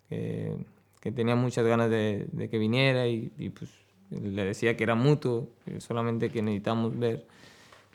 Que, 0.10 0.54
que 1.00 1.12
tenía 1.12 1.36
muchas 1.36 1.66
ganas 1.66 1.90
de, 1.90 2.28
de 2.32 2.50
que 2.50 2.58
viniera 2.58 3.08
y, 3.08 3.32
y, 3.38 3.50
pues 3.50 3.70
le 4.10 4.46
decía 4.46 4.78
que 4.78 4.84
era 4.84 4.96
mutuo, 4.96 5.50
solamente 5.80 6.30
que 6.30 6.42
necesitamos 6.42 6.98
ver 6.98 7.26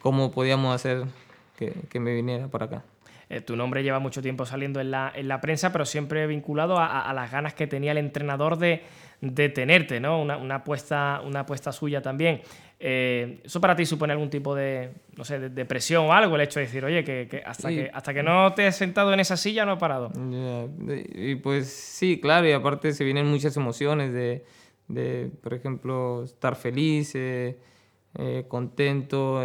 cómo 0.01 0.31
podíamos 0.31 0.75
hacer 0.75 1.05
que, 1.57 1.73
que 1.89 2.01
me 2.01 2.15
viniera 2.15 2.49
para 2.49 2.67
acá. 2.67 2.85
Eh, 3.33 3.41
tu 3.41 3.57
nombre 3.57 3.83
lleva 3.83 3.99
mucho 3.99 4.21
tiempo 4.21 4.45
saliendo 4.45 4.79
en 4.79 4.91
la, 4.91 5.11
en 5.15 5.27
la 5.27 5.41
prensa, 5.41 5.73
pero 5.73 5.87
siempre 5.87 6.27
vinculado 6.27 6.79
a, 6.79 7.09
a, 7.09 7.15
las 7.15 7.31
ganas 7.31 7.55
que 7.55 7.67
tenía 7.67 7.93
el 7.93 7.99
entrenador 7.99 8.59
de, 8.59 8.83
de 9.23 9.49
tenerte, 9.49 10.01
¿no? 10.01 10.21
Una, 10.21 10.37
una, 10.37 10.57
apuesta, 10.57 11.23
una 11.25 11.41
apuesta 11.41 11.73
suya 11.73 12.03
también. 12.03 12.43
Eh, 12.79 13.41
¿Eso 13.43 13.59
para 13.59 13.75
ti 13.75 13.87
supone 13.87 14.13
algún 14.13 14.29
tipo 14.29 14.55
de, 14.55 14.91
no 15.17 15.25
sé, 15.25 15.49
de, 15.49 15.65
presión 15.65 16.05
o 16.05 16.13
algo? 16.13 16.35
El 16.35 16.43
hecho 16.43 16.61
de 16.61 16.67
decir, 16.67 16.85
oye, 16.85 17.05
que, 17.05 17.43
hasta, 17.47 17.71
que 17.71 17.91
hasta 17.95 18.13
que 18.13 18.23
no 18.23 18.53
te 18.53 18.67
has 18.67 18.77
sentado 18.77 19.15
en 19.15 19.21
esa 19.21 19.39
silla 19.39 19.65
no 19.65 19.75
he 19.75 19.77
parado. 19.79 20.13
Y 21.15 21.37
pues 21.37 21.69
sí, 21.69 22.21
claro, 22.21 22.47
y 22.47 22.53
aparte 22.53 22.93
se 22.93 23.03
vienen 23.03 23.27
muchas 23.29 23.57
emociones 23.57 24.13
de, 24.13 24.45
de 24.93 25.31
por 25.43 25.55
ejemplo, 25.55 26.25
estar 26.25 26.57
feliz, 26.57 27.15
eh, 27.15 27.59
eh, 28.15 28.45
contento. 28.49 29.43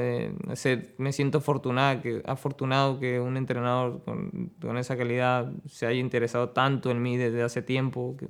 me 0.98 1.14
siento 1.14 1.38
afortunado 1.40 2.02
que, 2.02 2.22
afortunado 2.26 3.00
que 3.00 3.20
un 3.20 3.38
entrenador 3.38 4.04
con, 4.04 4.52
con, 4.62 4.78
esa 4.78 4.98
calidad 4.98 5.52
se 5.68 5.86
haya 5.88 6.00
interesado 6.00 6.50
tanto 6.50 6.92
en 6.92 7.02
mí 7.02 7.18
desde 7.18 7.44
hace 7.44 7.62
tiempo, 7.62 8.16
que, 8.18 8.28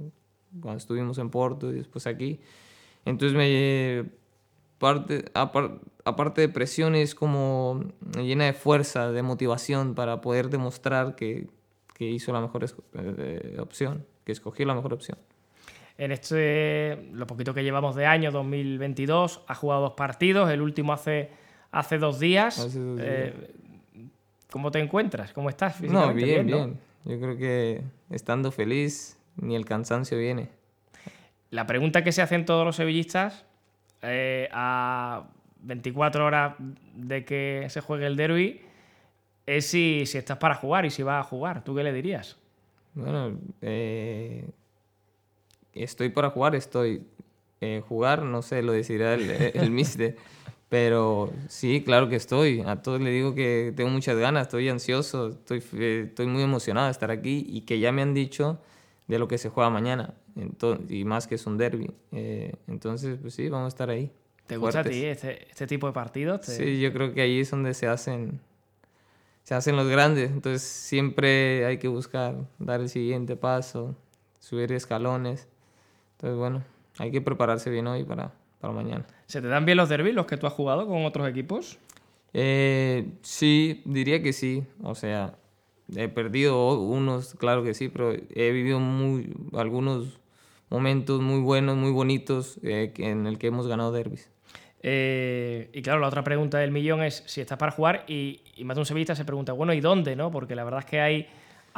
cuando 0.62 0.77
estuvimos 0.77 1.17
en 1.17 1.29
Porto 1.29 1.71
y 1.71 1.75
después 1.75 2.07
aquí. 2.07 2.39
Entonces 3.05 3.38
me 3.38 4.05
parte, 4.77 5.25
aparte 5.33 6.41
de 6.41 6.50
presión, 6.50 6.95
es 6.95 7.15
como 7.15 7.83
llena 8.15 8.45
de 8.45 8.53
fuerza, 8.53 9.12
de 9.12 9.24
motivación 9.24 9.95
para 9.95 10.21
poder 10.21 10.50
demostrar 10.50 11.15
que, 11.15 11.47
que 11.93 12.09
hizo 12.09 12.31
la 12.31 12.41
mejor 12.41 12.65
eh, 12.93 13.57
opción, 13.59 14.05
que 14.24 14.31
escogió 14.31 14.65
la 14.65 14.75
mejor 14.75 14.93
opción. 14.93 15.17
En 15.98 16.12
este, 16.12 17.10
lo 17.13 17.25
poquito 17.25 17.54
que 17.54 17.63
llevamos 17.63 17.96
de 17.96 18.06
año, 18.06 18.32
2022, 18.32 19.42
ha 19.48 19.56
jugado 19.56 19.82
dos 19.82 19.94
partidos, 19.94 20.50
el 20.51 20.62
último 20.62 20.94
hace, 20.94 21.32
hace 21.72 21.98
dos 21.98 22.20
días. 22.20 22.75
Eh, 23.00 23.34
¿Cómo 24.51 24.70
te 24.70 24.80
encuentras? 24.80 25.34
¿Cómo 25.34 25.50
estás 25.50 25.82
No, 25.82 26.13
bien, 26.13 26.46
bien. 26.46 26.80
Yo 27.04 27.20
creo 27.20 27.38
que 27.38 27.82
estando 28.12 28.51
feliz, 28.51 29.18
ni 29.38 29.56
el 29.56 29.66
cansancio 29.66 30.18
viene. 30.18 30.50
La 31.50 31.66
pregunta 31.66 32.04
que 32.04 32.12
se 32.12 32.22
hacen 32.22 32.46
todos 32.46 32.66
los 32.66 32.75
sevillistas 32.75 33.46
eh, 34.01 34.50
a 34.51 35.27
24 35.62 36.25
horas 36.25 36.56
de 36.94 37.25
que 37.25 37.66
se 37.70 37.82
juegue 37.82 38.06
el 38.06 38.18
derby 38.18 38.62
es 39.46 39.66
si, 39.66 40.06
si, 40.06 40.18
estás 40.18 40.38
para 40.38 40.56
jugar 40.56 40.86
y 40.86 40.89
si 40.89 41.04
vas 41.04 41.25
a 41.25 41.27
jugar. 41.27 41.63
¿Tú 41.63 41.74
qué 41.74 41.84
le 41.84 41.94
dirías? 41.94 42.38
Bueno, 42.94 43.39
eh, 43.62 44.50
estoy 45.84 46.10
para 46.10 46.29
jugar, 46.29 46.55
estoy. 46.55 47.03
Eh, 47.60 47.81
jugar, 47.88 48.22
no 48.22 48.43
sé, 48.43 48.62
lo 48.62 48.72
decidirá 48.72 49.15
el, 49.15 49.29
el 49.31 49.72
mister. 49.72 50.15
Pero 50.69 51.31
sí, 51.48 51.81
claro 51.84 52.10
que 52.10 52.17
estoy. 52.17 52.62
A 52.62 52.81
todos 52.81 53.00
le 53.00 53.10
digo 53.10 53.34
que 53.34 53.74
tengo 53.75 53.89
muchas 53.89 54.17
ganas, 54.17 54.43
estoy 54.43 54.67
ansioso, 54.67 55.29
estoy, 55.29 55.63
estoy 55.81 56.27
muy 56.27 56.43
emocionado 56.43 56.88
de 56.88 56.91
estar 56.91 57.10
aquí 57.10 57.46
y 57.48 57.62
que 57.62 57.79
ya 57.79 57.91
me 57.91 58.01
han 58.01 58.13
dicho 58.13 58.60
de 59.07 59.17
lo 59.17 59.27
que 59.27 59.38
se 59.38 59.50
juega 59.50 59.69
mañana. 59.69 60.13
Entonces, 60.36 60.91
y 60.91 61.05
más 61.05 61.25
que 61.25 61.36
es 61.36 61.46
un 61.46 61.57
derby. 61.57 61.89
Eh, 62.12 62.53
entonces, 62.67 63.17
pues 63.22 63.34
sí, 63.34 63.48
vamos 63.48 63.65
a 63.65 63.69
estar 63.69 63.89
ahí. 63.89 64.12
¿Te 64.46 64.57
gusta 64.57 64.81
a 64.81 64.84
ti 64.84 65.05
este, 65.05 65.48
este, 65.50 65.67
tipo 65.67 65.88
de 65.88 65.93
partidos? 65.93 66.46
Sí, 66.46 66.79
yo 66.79 66.91
creo 66.93 67.13
que 67.13 67.22
ahí 67.22 67.39
es 67.39 67.51
donde 67.51 67.74
se 67.74 67.88
hacen, 67.88 68.39
se 69.43 69.55
hacen 69.55 69.77
los 69.77 69.88
grandes. 69.88 70.31
Entonces, 70.31 70.62
siempre 70.62 71.65
hay 71.65 71.77
que 71.77 71.88
buscar 71.88 72.36
dar 72.60 72.81
el 72.81 72.89
siguiente 72.89 73.38
paso, 73.38 73.96
subir 74.39 74.72
escalones. 74.74 75.48
Entonces, 76.17 76.38
bueno, 76.38 76.63
hay 76.97 77.12
que 77.12 77.21
prepararse 77.21 77.69
bien 77.69 77.88
hoy 77.88 78.03
para, 78.03 78.31
para 78.59 78.74
mañana. 78.74 79.05
¿Se 79.25 79.41
te 79.41 79.47
dan 79.47 79.65
bien 79.65 79.77
los 79.77 79.89
derbis, 79.89 80.13
los 80.13 80.25
que 80.25 80.38
tú 80.38 80.47
has 80.47 80.53
jugado 80.53 80.88
con 80.88 81.05
otros 81.05 81.27
equipos? 81.27 81.79
Eh, 82.33 83.07
sí, 83.21 83.81
diría 83.86 84.21
que 84.21 84.33
sí. 84.33 84.63
O 84.83 84.95
sea, 84.95 85.33
He 85.95 86.09
perdido 86.09 86.77
unos, 86.81 87.33
claro 87.36 87.63
que 87.63 87.74
sí, 87.74 87.88
pero 87.88 88.13
he 88.13 88.51
vivido 88.51 88.79
muy, 88.79 89.33
algunos 89.53 90.19
momentos 90.69 91.21
muy 91.21 91.39
buenos, 91.39 91.77
muy 91.77 91.91
bonitos 91.91 92.59
eh, 92.62 92.91
en 92.97 93.25
el 93.25 93.38
que 93.38 93.47
hemos 93.47 93.67
ganado 93.67 93.93
derbis. 93.93 94.29
Eh, 94.83 95.69
y 95.74 95.81
claro, 95.81 96.01
la 96.01 96.07
otra 96.07 96.24
pregunta 96.24 96.57
del 96.57 96.71
millón 96.71 97.03
es 97.03 97.24
si 97.25 97.39
estás 97.39 97.57
para 97.57 97.71
jugar 97.71 98.03
y, 98.07 98.41
y 98.57 98.65
más 98.65 98.75
de 98.75 98.81
un 98.81 98.86
sevillista 98.86 99.15
se 99.15 99.24
pregunta, 99.24 99.53
bueno, 99.53 99.74
¿y 99.74 99.79
dónde? 99.79 100.15
no 100.15 100.29
Porque 100.29 100.55
la 100.55 100.65
verdad 100.65 100.81
es 100.81 100.86
que 100.86 101.00
hay, 101.00 101.27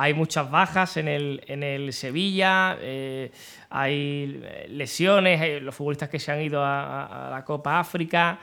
hay 0.02 0.14
muchas 0.14 0.50
bajas 0.50 0.96
en 0.96 1.10
el, 1.10 1.44
en 1.48 1.62
el 1.62 1.92
Sevilla, 1.92 2.78
eh, 2.80 3.34
hay 3.70 4.42
lesiones, 4.70 5.42
hay 5.42 5.60
los 5.60 5.76
futbolistas 5.76 6.08
que 6.08 6.20
se 6.20 6.32
han 6.32 6.42
ido 6.42 6.64
a, 6.64 7.28
la 7.30 7.44
Copa 7.44 7.82
África, 7.82 8.40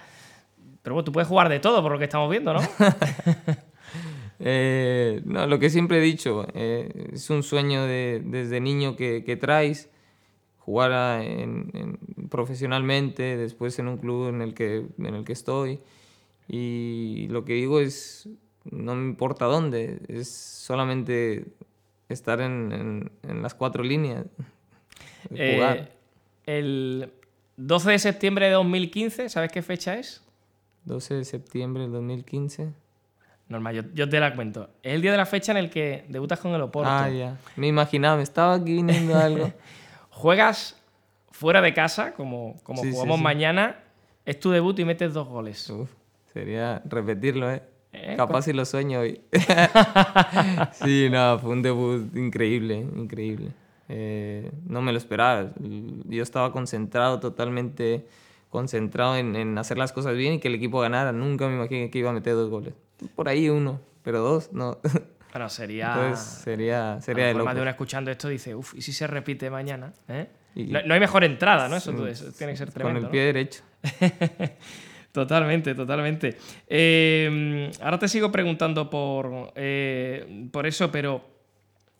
pero 0.82 0.92
bueno, 0.92 1.04
tú 1.04 1.12
puedes 1.12 1.26
jugar 1.26 1.48
de 1.48 1.58
todo 1.58 1.82
por 1.82 1.92
lo 1.92 1.98
que 1.98 2.04
estamos 2.04 2.30
viendo, 2.30 2.52
¿no? 2.52 2.60
Eh, 4.38 5.22
no, 5.25 5.46
lo 5.46 5.58
que 5.58 5.70
siempre 5.70 5.96
he 5.96 6.00
dicho, 6.02 6.46
eh, 6.52 7.08
es 7.14 7.30
un 7.30 7.42
sueño 7.42 7.84
de, 7.84 8.20
desde 8.22 8.60
niño 8.60 8.94
que, 8.94 9.25
que 9.25 9.34
traes, 9.36 9.88
jugar 10.58 11.22
en, 11.22 11.98
profesionalmente, 12.28 13.38
después 13.38 13.78
en 13.78 13.88
un 13.88 13.96
club 13.96 14.28
en 14.28 14.42
el, 14.42 14.52
que, 14.52 14.84
en 14.98 15.14
el 15.14 15.25
que 15.25 15.32
estoy. 15.32 15.80
Y 16.48 17.28
lo 17.30 17.46
que 17.46 17.54
digo 17.54 17.80
es, 17.80 18.28
no 18.70 18.94
me 18.94 19.04
importa 19.08 19.46
dónde, 19.46 20.00
es 20.08 20.28
solamente 20.28 21.46
estar 22.08 22.40
en, 22.40 23.11
en 23.23 23.42
las 23.42 23.54
cuatro 23.54 23.82
líneas. 23.82 24.25
Eh, 25.35 25.88
el 26.46 27.12
12 27.56 27.90
de 27.90 27.99
septiembre 27.99 28.46
de 28.46 28.52
2015, 28.52 29.28
¿sabes 29.28 29.50
qué 29.50 29.62
fecha 29.62 29.99
es? 29.99 30.23
12 30.85 31.14
de 31.14 31.25
septiembre 31.25 31.85
de 31.85 31.88
2015. 31.88 32.73
Normal, 33.49 33.92
yo, 33.94 34.08
te 34.08 34.18
la 34.18 34.35
cuento. 34.35 34.70
Es 34.82 34.94
el 34.94 35.02
día 35.02 35.12
de 35.12 35.16
la 35.16 35.26
fecha 35.26 35.52
en 35.52 35.58
el 35.58 35.70
que 35.70 36.04
debutas 36.08 36.40
con 36.40 36.52
el 36.52 36.61
Oporto. 36.62 36.90
Ah, 36.90 37.08
ya. 37.08 37.38
Me 37.54 37.68
imaginaba, 37.68 38.16
me 38.16 38.25
estaba 38.25 38.54
aquí 38.54 38.75
viniendo 38.75 39.16
algo. 39.16 39.52
Juegas 40.11 40.80
fuera 41.30 41.61
de 41.61 41.73
casa, 41.73 42.12
como, 42.14 42.61
como 42.64 42.82
jugamos 42.82 43.20
mañana. 43.20 43.76
Es 44.25 44.40
tu 44.40 44.50
debut 44.50 44.76
y 44.80 44.85
metes 44.85 45.14
dos 45.14 45.28
goles. 45.28 45.73
sería 46.32 46.82
repetirlo, 46.85 47.52
¿eh? 47.52 47.62
¿Eh? 47.92 48.14
Capaz 48.16 48.42
si 48.42 48.52
lo 48.52 48.64
sueño 48.64 49.00
hoy. 49.00 49.20
sí, 50.72 51.08
no, 51.10 51.38
fue 51.38 51.50
un 51.50 51.62
debut 51.62 52.14
increíble, 52.16 52.86
increíble. 52.96 53.52
Eh, 53.88 54.50
no 54.66 54.82
me 54.82 54.92
lo 54.92 54.98
esperaba. 54.98 55.52
Yo 55.60 56.22
estaba 56.22 56.52
concentrado, 56.52 57.20
totalmente 57.20 58.06
concentrado 58.50 59.16
en, 59.16 59.36
en 59.36 59.56
hacer 59.58 59.78
las 59.78 59.92
cosas 59.92 60.16
bien 60.16 60.34
y 60.34 60.40
que 60.40 60.48
el 60.48 60.54
equipo 60.54 60.80
ganara. 60.80 61.12
Nunca 61.12 61.48
me 61.48 61.54
imaginé 61.54 61.90
que 61.90 61.98
iba 61.98 62.10
a 62.10 62.12
meter 62.12 62.34
dos 62.34 62.50
goles 62.50 62.74
por 63.14 63.28
ahí 63.28 63.48
uno, 63.48 63.80
pero 64.02 64.20
dos 64.20 64.52
no. 64.52 64.78
Bueno, 65.32 65.50
sería. 65.50 65.92
Entonces 65.92 66.24
sería, 66.44 66.98
sería 67.02 67.26
de 67.26 67.34
Más 67.34 67.54
de 67.54 67.60
uno 67.60 67.68
escuchando 67.68 68.10
esto 68.10 68.28
dice, 68.28 68.54
uff, 68.54 68.72
¿y 68.74 68.80
si 68.80 68.94
se 68.94 69.06
repite 69.06 69.50
mañana? 69.50 69.92
¿Eh? 70.08 70.28
no, 70.54 70.94
hay 70.94 71.00
mejor 71.00 71.24
entrada, 71.24 71.68
¿no? 71.68 71.76
Eso, 71.76 71.92
tiene 71.92 72.54
que 72.54 72.56
ser 72.56 72.70
tremendo. 72.70 73.00
Con 73.00 73.04
el 73.04 73.10
pie 73.10 73.20
derecho. 73.20 73.62
totalmente, 75.16 75.75
totalmente. 75.75 76.37
Eh, 76.68 77.70
ahora 77.80 77.99
te 77.99 78.06
sigo 78.06 78.30
preguntando 78.30 78.90
por, 78.90 79.50
eh, 79.54 80.46
por 80.52 80.66
eso, 80.66 80.92
pero 80.92 81.25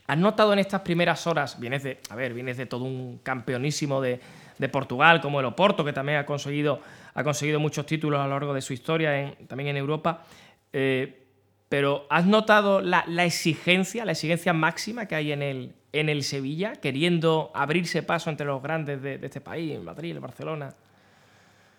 ¿has 0.07 0.19
notado 0.19 0.53
en 0.53 0.59
estas 0.59 0.83
primeras 0.83 1.27
horas, 1.27 1.59
vienes 1.59 1.83
de, 1.83 1.99
a 2.11 2.15
ver, 2.15 2.35
vienes 2.35 2.59
de 2.59 2.67
todo 2.67 2.85
un 2.85 3.21
campeonísimo 3.23 4.03
de, 4.03 4.21
de 4.59 4.69
Portugal, 4.69 5.23
como 5.23 5.41
el 5.41 5.47
Oporto, 5.47 5.83
que 5.83 5.95
también 5.95 6.19
ha 6.19 6.27
conseguido, 6.27 6.83
ha 7.15 7.25
conseguido 7.25 7.59
muchos 7.59 7.87
títulos 7.87 8.21
a 8.21 8.25
lo 8.25 8.31
largo 8.31 8.53
de 8.53 8.61
su 8.61 8.75
historia, 8.75 9.35
también 9.49 9.71
en 9.71 9.79
Europa. 9.79 10.23
Eh, 10.75 11.23
pero 11.71 12.07
¿has 12.11 12.27
notado 12.27 12.83
la, 12.83 13.03
exigencia, 13.25 14.05
la 14.05 14.13
exigencia 14.13 14.53
máxima 14.53 15.07
que 15.07 15.15
hay 15.15 15.33
en 15.33 15.41
el, 15.41 15.75
en 15.93 16.11
el 16.11 16.23
Sevilla, 16.23 16.75
queriendo 16.75 17.51
abrirse 17.55 18.03
paso 18.03 18.29
entre 18.29 18.45
los 18.45 18.63
grandes 18.63 19.01
de, 19.01 19.19
este 19.23 19.41
país, 19.41 19.81
Madrid, 19.81 20.13
el 20.13 20.21
Barcelona? 20.21 20.75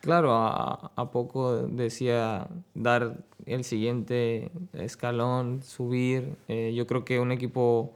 Claro, 0.01 0.34
a, 0.34 1.12
poco 1.12 1.68
decía 1.68 2.48
dar 2.74 3.18
el 3.46 3.63
siguiente 3.63 4.51
escalón, 4.74 5.63
subir. 5.63 6.36
Eh, 6.48 6.74
yo 6.75 6.86
creo 6.88 7.04
que 7.04 7.20
un 7.20 7.32
equipo 7.32 7.94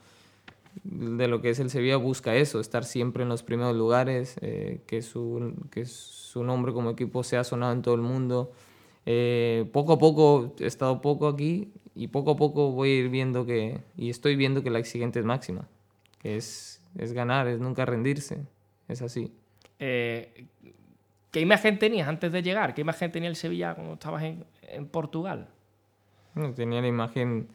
de 0.83 1.27
lo 1.27 1.41
que 1.41 1.49
es 1.51 1.59
el 1.59 1.69
Sevilla 1.69 1.97
busca 1.97 2.35
eso, 2.35 2.59
estar 2.59 2.85
siempre 2.85 3.23
en 3.23 3.29
los 3.29 3.43
primeros 3.43 3.75
lugares, 3.75 4.37
eh, 4.41 4.81
que, 4.87 5.01
su, 5.01 5.53
que 5.69 5.85
su 5.85 6.43
nombre 6.43 6.73
como 6.73 6.89
equipo 6.89 7.23
sea 7.23 7.43
sonado 7.43 7.73
en 7.73 7.81
todo 7.81 7.95
el 7.95 8.01
mundo. 8.01 8.51
Eh, 9.05 9.69
poco 9.71 9.93
a 9.93 9.99
poco, 9.99 10.55
he 10.59 10.65
estado 10.65 11.01
poco 11.01 11.27
aquí 11.27 11.71
y 11.95 12.07
poco 12.07 12.31
a 12.31 12.35
poco 12.37 12.71
voy 12.71 12.89
a 12.89 12.95
ir 12.95 13.09
viendo 13.09 13.45
que, 13.45 13.81
y 13.97 14.09
estoy 14.09 14.35
viendo 14.35 14.63
que 14.63 14.69
la 14.69 14.83
siguiente 14.83 15.19
es 15.19 15.25
máxima, 15.25 15.67
es, 16.23 16.81
es 16.97 17.13
ganar, 17.13 17.47
es 17.47 17.59
nunca 17.59 17.85
rendirse, 17.85 18.45
es 18.87 19.01
así. 19.01 19.31
¿Qué 21.31 21.39
imagen 21.39 21.79
tenías 21.79 22.07
antes 22.07 22.31
de 22.31 22.43
llegar? 22.43 22.73
¿Qué 22.73 22.81
imagen 22.81 23.11
tenía 23.11 23.29
el 23.29 23.35
Sevilla 23.35 23.73
cuando 23.73 23.93
estabas 23.93 24.23
en, 24.23 24.45
en 24.63 24.85
Portugal? 24.87 25.47
tenía 26.55 26.81
la 26.81 26.87
imagen 26.87 27.47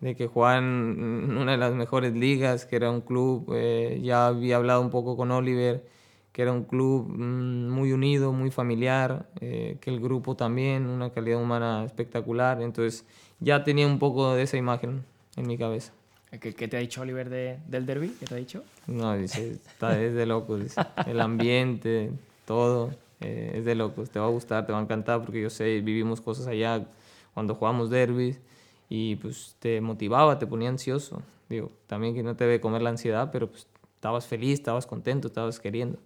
de 0.00 0.14
que 0.14 0.26
jugaban 0.26 0.64
en 0.64 1.36
una 1.36 1.52
de 1.52 1.58
las 1.58 1.74
mejores 1.74 2.14
ligas, 2.14 2.64
que 2.64 2.76
era 2.76 2.90
un 2.90 3.02
club, 3.02 3.52
eh, 3.54 4.00
ya 4.02 4.26
había 4.26 4.56
hablado 4.56 4.80
un 4.80 4.90
poco 4.90 5.16
con 5.16 5.30
Oliver, 5.30 5.84
que 6.32 6.42
era 6.42 6.52
un 6.52 6.64
club 6.64 7.08
mm, 7.08 7.68
muy 7.68 7.92
unido, 7.92 8.32
muy 8.32 8.50
familiar, 8.50 9.26
eh, 9.40 9.76
que 9.80 9.90
el 9.90 10.00
grupo 10.00 10.36
también, 10.36 10.86
una 10.86 11.10
calidad 11.10 11.40
humana 11.40 11.84
espectacular, 11.84 12.62
entonces 12.62 13.04
ya 13.40 13.62
tenía 13.64 13.86
un 13.86 13.98
poco 13.98 14.34
de 14.34 14.42
esa 14.42 14.56
imagen 14.56 15.04
en 15.36 15.46
mi 15.46 15.58
cabeza. 15.58 15.92
¿Qué, 16.40 16.52
te 16.52 16.76
ha 16.76 16.80
dicho 16.80 17.02
Oliver 17.02 17.28
del 17.28 17.86
derby? 17.86 18.14
¿Qué 18.20 18.24
te 18.24 18.34
ha 18.34 18.38
dicho? 18.38 18.62
No, 18.86 19.16
dice, 19.16 19.52
está, 19.52 20.00
es 20.00 20.14
de 20.14 20.26
locos, 20.26 20.76
el 21.06 21.20
ambiente, 21.20 22.12
todo, 22.46 22.90
eh, 23.20 23.52
es 23.54 23.64
de 23.64 23.74
locos, 23.74 24.10
te 24.10 24.18
va 24.18 24.26
a 24.26 24.30
gustar, 24.30 24.66
te 24.66 24.72
va 24.72 24.78
a 24.78 24.82
encantar, 24.82 25.20
porque 25.20 25.40
yo 25.40 25.50
sé, 25.50 25.80
vivimos 25.80 26.20
cosas 26.20 26.46
allá 26.46 26.86
cuando 27.34 27.54
jugamos 27.54 27.90
derbis, 27.90 28.40
y 28.88 29.16
pues 29.16 29.56
te 29.60 29.80
motivaba, 29.80 30.38
te 30.38 30.46
ponía 30.46 30.68
ansioso. 30.68 31.22
Digo, 31.48 31.70
también 31.86 32.14
que 32.14 32.22
no 32.22 32.34
te 32.36 32.44
debe 32.44 32.60
comer 32.60 32.82
la 32.82 32.90
ansiedad, 32.90 33.30
pero 33.32 33.48
pues 33.48 33.66
estabas 33.94 34.26
feliz, 34.26 34.54
estabas 34.54 34.86
contento, 34.86 35.28
estabas 35.28 35.60
queriendo. 35.60 35.98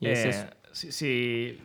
Y 0.00 0.08
eh, 0.08 0.46
Si, 0.72 1.60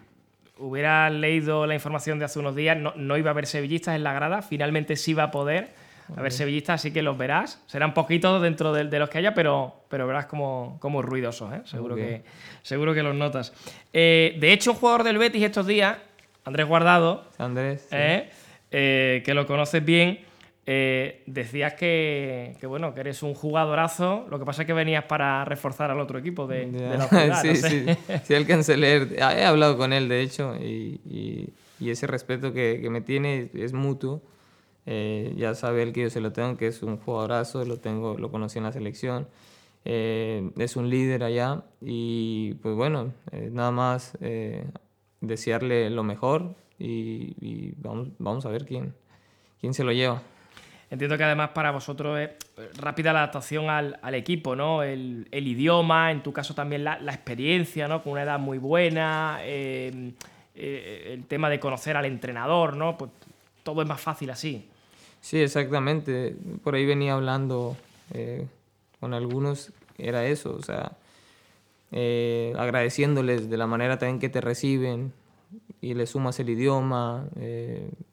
hubiera 0.57 1.09
leído 1.09 1.65
la 1.65 1.73
información 1.73 2.19
de 2.19 2.25
hace 2.25 2.39
unos 2.39 2.55
días, 2.55 2.77
no, 2.77 2.93
no, 2.95 3.17
iba 3.17 3.29
a 3.29 3.33
haber 3.33 3.47
sevillistas 3.47 3.95
en 3.95 4.03
la 4.03 4.13
grada, 4.13 4.41
finalmente 4.41 4.95
sí 4.95 5.13
va 5.13 5.23
a 5.23 5.31
poder 5.31 5.73
haber 6.15 6.31
sevillistas, 6.31 6.81
así 6.81 6.91
que 6.91 7.01
los 7.01 7.17
verás. 7.17 7.61
Serán 7.67 7.93
poquitos 7.93 8.41
dentro 8.41 8.73
de, 8.73 8.85
de, 8.85 8.99
los 8.99 9.09
que 9.09 9.19
haya, 9.19 9.33
pero, 9.33 9.85
pero 9.89 10.07
verás 10.07 10.25
como, 10.25 10.77
como 10.79 11.01
ruidosos, 11.01 11.53
¿eh? 11.53 11.61
seguro, 11.65 11.95
que, 11.95 12.23
seguro 12.61 12.93
que 12.93 13.03
los 13.03 13.15
notas. 13.15 13.53
Eh, 13.93 14.35
de 14.39 14.53
hecho, 14.53 14.71
un 14.71 14.77
jugador 14.77 15.03
del 15.03 15.17
Betis 15.17 15.43
estos 15.43 15.67
días, 15.67 15.97
Andrés 16.43 16.67
Guardado, 16.67 17.25
Andrés, 17.37 17.87
que 17.89 19.33
lo 19.33 19.47
conoces 19.47 19.83
bien, 19.83 20.19
eh, 20.67 21.21
decías 21.27 21.73
que, 21.73 22.57
bueno, 22.63 22.95
que 22.95 23.01
eres 23.01 23.21
un 23.21 23.35
jugadorazo, 23.35 24.25
lo 24.31 24.39
que 24.39 24.45
pasa 24.45 24.63
es 24.63 24.65
que 24.65 24.73
venías 24.73 25.03
para 25.03 25.45
reforzar 25.45 25.91
al 25.91 25.99
otro 25.99 26.17
equipo 26.17 26.47
de, 26.47 26.65
la 26.65 27.35
sí, 27.41 27.55
sí, 27.55 27.85
sí, 28.23 28.33
el 28.33 28.47
canceler, 28.47 29.15
he 29.15 29.45
hablado 29.45 29.77
con 29.77 29.93
él 29.93 30.09
de 30.09 30.21
hecho 30.21 30.55
y, 30.55 31.51
ese 31.79 32.07
respeto 32.07 32.51
que, 32.51 32.87
me 32.89 33.01
tiene 33.01 33.51
es 33.53 33.73
mutuo. 33.73 34.23
Eh, 34.85 35.33
ya 35.37 35.55
sabe 35.55 35.83
él 35.83 35.93
que 35.93 36.03
yo 36.03 36.09
se 36.09 36.21
lo 36.21 36.31
tengo, 36.31 36.57
que 36.57 36.67
es 36.67 36.83
un 36.83 36.97
jugadorazo, 36.97 37.65
lo, 37.65 37.77
tengo, 37.77 38.17
lo 38.17 38.31
conocí 38.31 38.57
en 38.59 38.65
la 38.65 38.71
selección, 38.71 39.27
eh, 39.83 40.51
es 40.57 40.75
un 40.75 40.89
líder 40.89 41.23
allá 41.23 41.63
y 41.81 42.53
pues 42.55 42.75
bueno, 42.75 43.13
nada 43.51 43.71
más 43.71 44.17
desearle 45.21 45.89
lo 45.89 46.03
mejor 46.03 46.55
y, 46.79 47.73
vamos, 47.77 48.09
vamos 48.19 48.45
a 48.45 48.49
ver 48.49 48.65
quién, 48.65 48.93
quién 49.59 49.73
se 49.73 49.83
lo 49.83 49.91
lleva. 49.91 50.21
Entiendo 50.89 51.17
que 51.17 51.23
además 51.23 51.49
para 51.49 51.71
vosotros 51.71 52.19
es 52.19 52.29
rápida 52.77 53.11
la 53.11 53.19
adaptación 53.19 53.69
al, 53.69 54.15
equipo, 54.15 54.55
¿no? 54.55 54.83
El, 54.83 55.27
idioma, 55.31 56.11
en 56.11 56.21
tu 56.21 56.31
caso 56.31 56.53
también 56.53 56.83
la, 56.83 56.97
experiencia, 57.07 57.87
¿no? 57.87 58.03
Con 58.03 58.13
una 58.13 58.23
edad 58.23 58.39
muy 58.39 58.59
buena, 58.59 59.39
eh, 59.41 60.13
el 60.53 61.25
tema 61.25 61.49
de 61.49 61.59
conocer 61.59 61.97
al 61.97 62.05
entrenador, 62.05 62.77
¿no? 62.77 62.97
Pues 62.97 63.11
todo 63.63 63.81
es 63.81 63.87
más 63.87 63.99
fácil 63.99 64.29
así. 64.29 64.69
Sí, 65.25 65.39
exactamente. 65.39 66.35
Por 66.63 66.75
ahí 66.75 66.85
venía 66.85 67.15
hablando 67.15 67.75
eh, 68.13 68.45
con 68.99 69.15
algunos, 69.15 69.73
era 69.97 70.23
eso, 70.27 70.55
o 70.55 70.61
sea, 70.61 70.99
eh, 71.91 72.53
agradeciéndoles 72.55 73.49
de 73.49 73.57
la 73.57 73.65
manera 73.65 73.97
también 73.97 74.19
que 74.19 74.29
te 74.29 74.39
reciben 74.39 75.13
y 75.81 75.95
le 75.95 76.05
sumas 76.05 76.39
el 76.39 76.51
idioma, 76.51 77.27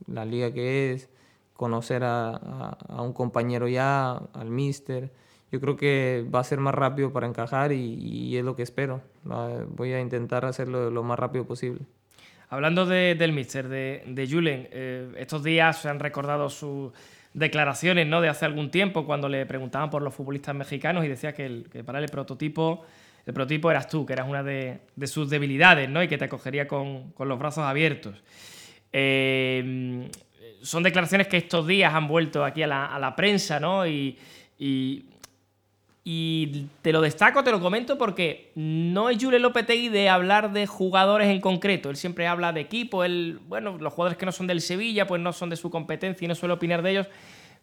la 0.06 0.24
liga 0.24 0.54
que 0.54 0.94
es 0.94 1.10
conocer 1.52 2.02
a, 2.02 2.78
un 2.88 3.12
compañero 3.12 3.68
ya, 3.68 4.12
al 4.32 4.48
mister. 4.48 5.12
Yo 5.50 5.60
creo 5.60 5.76
que 5.76 6.26
va 6.34 6.40
a 6.40 6.44
ser 6.44 6.60
más 6.60 6.74
rápido 6.74 7.12
para 7.12 7.26
encajar 7.26 7.72
y, 7.72 8.34
es 8.38 8.42
lo 8.42 8.56
que 8.56 8.62
espero. 8.62 9.02
Voy 9.76 9.92
a 9.92 10.00
intentar 10.00 10.46
hacerlo 10.46 10.90
lo 10.90 11.02
más 11.02 11.18
rápido 11.18 11.44
posible. 11.44 11.82
Hablando 12.52 12.84
del 12.84 13.32
mister, 13.32 13.66
de, 13.66 14.02
de 14.06 14.28
Julen, 14.28 14.68
eh, 14.70 15.10
estos 15.16 15.42
días 15.42 15.80
se 15.80 15.88
han 15.88 15.98
recordado 15.98 16.50
sus 16.50 16.92
declaraciones 17.32 18.06
¿no? 18.06 18.20
de 18.20 18.28
hace 18.28 18.44
algún 18.44 18.70
tiempo 18.70 19.06
cuando 19.06 19.26
le 19.26 19.46
preguntaban 19.46 19.88
por 19.88 20.02
los 20.02 20.14
futbolistas 20.14 20.54
mexicanos 20.54 21.02
y 21.02 21.08
decía 21.08 21.32
que, 21.32 21.64
para 21.82 21.98
el 21.98 22.10
prototipo, 22.10 22.84
el 23.24 23.32
prototipo 23.32 23.70
eras 23.70 23.88
tú, 23.88 24.04
que 24.04 24.12
eras 24.12 24.28
una 24.28 24.42
de, 24.42 24.80
sus 25.04 25.30
debilidades 25.30 25.88
¿no? 25.88 26.02
y 26.02 26.08
que 26.08 26.18
te 26.18 26.26
acogería 26.26 26.68
con, 26.68 27.12
con 27.12 27.26
los 27.26 27.38
brazos 27.38 27.64
abiertos. 27.64 28.22
Eh, 28.92 30.10
son 30.60 30.82
declaraciones 30.82 31.28
que 31.28 31.38
estos 31.38 31.66
días 31.66 31.94
han 31.94 32.06
vuelto 32.06 32.44
aquí 32.44 32.62
a 32.62 32.66
la, 32.66 33.14
prensa, 33.16 33.60
¿no? 33.60 33.86
Y, 33.86 34.18
te 36.04 36.92
lo 36.92 37.00
destaco, 37.00 37.44
te 37.44 37.52
lo 37.52 37.60
comento 37.60 37.96
porque 37.96 38.50
no 38.56 39.08
es 39.08 39.22
Julio 39.22 39.38
Lopetegui 39.38 39.88
de 39.88 40.08
hablar 40.08 40.52
de 40.52 40.66
jugadores 40.66 41.28
en 41.28 41.40
concreto. 41.40 41.90
Él 41.90 41.96
siempre 41.96 42.26
habla 42.26 42.52
de 42.52 42.60
equipo. 42.60 43.04
Él, 43.04 43.40
bueno, 43.46 43.78
los 43.78 43.92
jugadores 43.92 44.18
que 44.18 44.26
no 44.26 44.32
son 44.32 44.48
del 44.48 44.60
Sevilla, 44.60 45.06
pues 45.06 45.20
no 45.20 45.32
son 45.32 45.50
de 45.50 45.56
su 45.56 45.70
competencia 45.70 46.24
y 46.24 46.28
no 46.28 46.34
suele 46.34 46.54
opinar 46.54 46.82
de 46.82 46.90
ellos. 46.90 47.06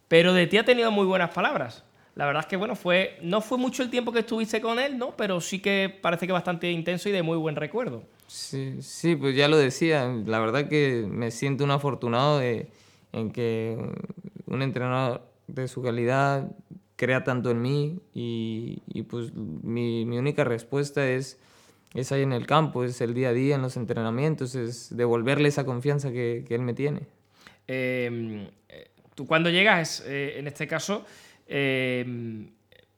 Pero 0.07 0.33
de 0.33 0.47
ti 0.47 0.57
ha 0.57 0.63
tenido 0.63 0.89
muy 0.89 1.05
buenas 1.05 1.31
palabras. 1.31 1.83
La 2.15 2.25
verdad 2.25 2.41
es 2.41 2.47
que, 2.47 2.55
bueno, 2.55 2.75
fue, 2.75 3.17
no 3.21 3.41
fue 3.41 3.57
mucho 3.57 3.83
el 3.83 3.89
tiempo 3.89 4.11
que 4.11 4.19
estuviste 4.19 4.61
con 4.61 4.79
él, 4.79 4.97
¿no? 4.97 5.15
Pero 5.15 5.41
sí 5.41 5.59
que 5.59 5.93
parece 6.01 6.25
que 6.25 6.33
bastante 6.33 6.71
intenso 6.71 7.09
y 7.09 7.11
de 7.11 7.23
muy 7.23 7.37
buen 7.37 7.55
recuerdo. 7.55 8.03
Sí, 8.27 8.81
sí, 8.81 9.15
pues 9.15 9.35
ya 9.35 9.47
lo 9.47 9.57
decía. 9.57 10.09
La 10.25 10.39
verdad 10.39 10.69
que 10.69 11.05
me 11.09 11.31
siento 11.31 11.63
un 11.63 11.71
afortunado 11.71 12.39
de 12.39 12.67
en 13.11 13.31
que 13.31 13.77
un 14.45 14.61
entrenador 14.61 15.21
de 15.47 15.67
su 15.67 15.81
calidad 15.81 16.49
crea 16.99 17.23
tanto 17.23 17.49
en 17.49 17.61
mí 17.61 18.01
y, 18.13 18.81
pues 19.09 19.33
mi, 19.33 20.05
mi, 20.05 20.17
única 20.17 20.43
respuesta 20.43 21.09
es, 21.09 21.39
es 21.93 22.11
ahí 22.11 22.23
en 22.23 22.33
el 22.33 22.45
campo, 22.45 22.83
es 22.83 22.99
el 22.99 23.13
día 23.13 23.29
a 23.29 23.33
día 23.33 23.55
en 23.55 23.61
los 23.61 23.77
entrenamientos, 23.77 24.53
es 24.55 24.93
devolverle 24.95 25.47
esa 25.47 25.63
confianza 25.63 26.11
que, 26.11 26.43
que 26.45 26.55
él 26.55 26.61
me 26.61 26.73
tiene. 26.73 27.03
Em, 27.67 28.47
eh, 28.67 28.89
tú 29.15 29.25
cuando 29.25 29.49
llegas, 29.49 30.03
eh, 30.05 30.35
en 30.39 30.47
este 30.47 30.67
caso, 30.67 31.05
eh, 31.47 32.05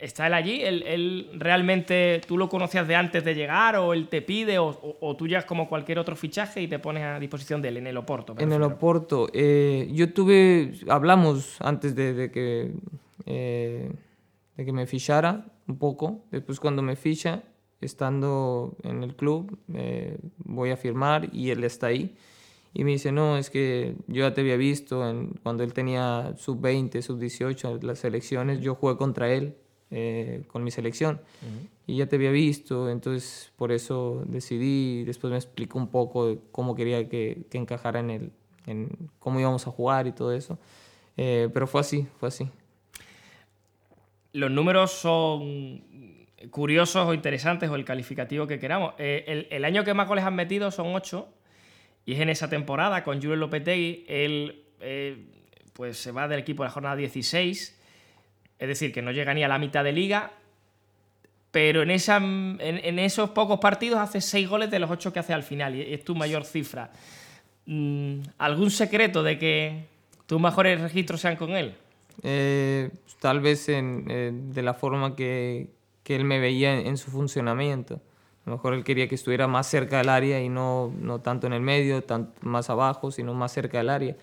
¿Está 0.01 0.25
él 0.25 0.33
allí? 0.33 0.61
¿Él, 0.63 1.29
realmente 1.35 2.21
tú 2.27 2.35
lo 2.35 2.49
conocías 2.49 2.87
de 2.87 2.95
antes 2.95 3.23
de 3.23 3.35
llegar 3.35 3.75
o 3.75 3.93
él 3.93 4.07
te 4.07 4.23
pide 4.23 4.57
o, 4.57 5.15
tú 5.15 5.27
llegas 5.27 5.45
como 5.45 5.69
cualquier 5.69 5.99
otro 5.99 6.15
fichaje 6.15 6.59
y 6.59 6.67
te 6.67 6.79
pones 6.79 7.03
a 7.03 7.19
disposición 7.19 7.61
de 7.61 7.67
él 7.67 7.77
en 7.77 7.85
el 7.85 7.97
Oporto? 7.97 8.33
En 8.39 8.51
el 8.51 8.63
Oporto. 8.63 9.29
Eh, 9.31 9.87
yo 9.93 10.11
tuve, 10.11 10.73
hablamos 10.89 11.55
antes 11.61 11.93
de, 11.93 12.31
que, 12.31 12.71
eh, 13.25 13.91
de 14.57 14.65
que 14.65 14.71
me 14.71 14.85
fichara 14.87 15.45
un 15.67 15.77
poco. 15.77 16.21
Después 16.31 16.59
cuando 16.59 16.81
me 16.81 16.95
ficha, 16.95 17.43
estando 17.81 18.75
en 18.83 19.03
el 19.03 19.15
club, 19.15 19.57
eh, 19.73 20.17
voy 20.37 20.71
a 20.71 20.77
firmar 20.77 21.29
y 21.33 21.49
él 21.49 21.63
está 21.63 21.87
ahí. 21.87 22.15
Y 22.73 22.83
me 22.83 22.91
dice, 22.91 23.11
no, 23.11 23.37
es 23.37 23.49
que 23.49 23.95
yo 24.07 24.21
ya 24.21 24.33
te 24.33 24.41
había 24.41 24.55
visto 24.55 25.07
en, 25.09 25.33
cuando 25.43 25.63
él 25.63 25.73
tenía 25.73 26.33
sub-20, 26.37 27.01
sub-18, 27.01 27.81
las 27.81 27.99
selecciones, 27.99 28.61
yo 28.61 28.75
jugué 28.75 28.95
contra 28.95 29.29
él 29.29 29.57
eh, 29.89 30.43
con 30.47 30.63
mi 30.63 30.71
selección. 30.71 31.19
Y 31.85 31.97
ya 31.97 32.07
te 32.07 32.15
había 32.15 32.31
visto, 32.31 32.89
entonces 32.89 33.51
por 33.57 33.73
eso 33.73 34.23
decidí, 34.25 35.03
después 35.03 35.31
me 35.31 35.37
explicó 35.37 35.79
un 35.79 35.87
poco 35.87 36.37
cómo 36.53 36.75
quería 36.75 37.09
que, 37.09 37.45
que, 37.49 37.57
encajara 37.57 37.99
en, 37.99 38.09
el, 38.09 38.31
en 38.67 38.89
cómo 39.19 39.41
íbamos 39.41 39.67
a 39.67 39.71
jugar 39.71 40.07
y 40.07 40.13
todo 40.13 40.31
eso. 40.31 40.57
Eh, 41.17 41.49
pero 41.53 41.67
fue 41.67 41.81
así, 41.81 42.07
fue 42.19 42.29
así. 42.29 42.47
Los 44.33 44.51
números 44.51 44.91
son 44.91 45.83
curiosos 46.49 47.07
o 47.07 47.13
interesantes 47.13 47.69
o 47.69 47.75
el 47.75 47.85
calificativo 47.85 48.47
que 48.47 48.59
queramos. 48.59 48.93
Eh, 48.97 49.47
el, 49.51 49.65
año 49.65 49.83
que 49.83 49.93
más 49.93 50.07
goles 50.07 50.25
han 50.25 50.35
metido 50.35 50.71
son 50.71 50.95
8 50.95 51.27
y 52.05 52.13
es 52.13 52.19
en 52.19 52.29
esa 52.29 52.49
temporada 52.49 53.03
con 53.03 53.21
Julio 53.21 53.35
Lopetegui. 53.35 54.05
Él 54.07 54.63
pues 55.73 55.97
se 55.97 56.11
va 56.11 56.27
del 56.27 56.39
equipo 56.39 56.63
a 56.63 56.67
la 56.67 56.71
jornada 56.71 56.95
16 56.95 57.81
es 58.61 58.67
decir, 58.67 58.93
que 58.93 59.01
no 59.01 59.11
llega 59.11 59.33
ni 59.33 59.43
a 59.43 59.47
la 59.47 59.57
mitad 59.57 59.83
de 59.83 59.91
liga, 59.91 60.33
pero 61.49 61.81
en, 61.81 61.89
esa, 61.89 62.17
en, 62.17 62.99
esos 62.99 63.31
pocos 63.31 63.59
partidos 63.59 63.99
hace 63.99 64.21
seis 64.21 64.47
goles 64.47 64.69
de 64.69 64.77
los 64.77 64.91
ocho 64.91 65.11
que 65.11 65.17
hace 65.17 65.33
al 65.33 65.41
final 65.41 65.75
y 65.75 65.95
es 65.95 66.05
tu 66.05 66.13
mayor 66.13 66.45
cifra. 66.45 66.91
Mm, 67.65 68.19
¿Algún 68.37 68.69
secreto 68.69 69.23
de 69.23 69.39
que 69.39 69.85
tus 70.27 70.39
mejores 70.39 70.79
registros 70.79 71.21
sean 71.21 71.37
con 71.37 71.55
él? 71.55 71.73
Eh, 72.23 72.89
tal 73.19 73.39
vez 73.39 73.69
en, 73.69 74.05
eh, 74.09 74.31
de 74.33 74.61
la 74.61 74.73
forma 74.73 75.15
que, 75.15 75.69
que 76.03 76.15
él 76.15 76.25
me 76.25 76.39
veía 76.39 76.79
en, 76.79 76.97
su 76.97 77.11
funcionamiento. 77.11 77.95
A 78.45 78.49
lo 78.49 78.55
mejor 78.55 78.73
él 78.73 78.83
quería 78.83 79.07
que 79.07 79.15
estuviera 79.15 79.47
más 79.47 79.67
cerca 79.67 79.97
del 79.97 80.09
área 80.09 80.41
y 80.41 80.49
no, 80.49 80.93
no 80.99 81.19
tanto 81.19 81.47
en 81.47 81.53
el 81.53 81.61
medio, 81.61 82.03
tanto 82.03 82.33
más 82.41 82.69
abajo, 82.69 83.11
sino 83.11 83.33
más 83.33 83.51
cerca 83.51 83.77
del 83.77 83.89
área. 83.89 84.15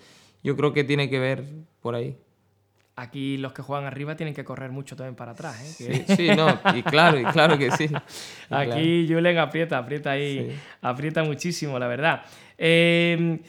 Yo 0.43 0.55
creo 0.55 0.73
que 0.73 0.83
tiene 0.83 1.09
que 1.09 1.19
ver 1.19 1.45
por 1.81 1.95
ahí 1.95 2.17
aquí 2.99 3.37
los 3.37 3.53
que 3.53 3.61
juegan 3.61 3.85
arriba 3.85 4.15
tienen 4.15 4.33
que 4.33 4.43
correr 4.43 4.71
mucho 4.71 4.95
también 4.95 5.15
para 5.15 5.31
atrás. 5.31 5.81
¿eh? 5.81 6.03
Sí, 6.07 6.15
sí, 6.15 6.29
no, 6.35 6.59
y 6.75 6.83
claro, 6.83 7.19
y 7.19 7.25
claro 7.25 7.57
que 7.57 7.71
sí. 7.71 7.89
aquí 8.49 9.07
Julen 9.09 9.37
aprieta, 9.37 9.77
aprieta 9.77 10.11
ahí, 10.11 10.57
aprieta 10.81 11.23
muchísimo, 11.23 11.79
la 11.79 11.87
verdad. 11.87 12.23
Em, 12.57 13.39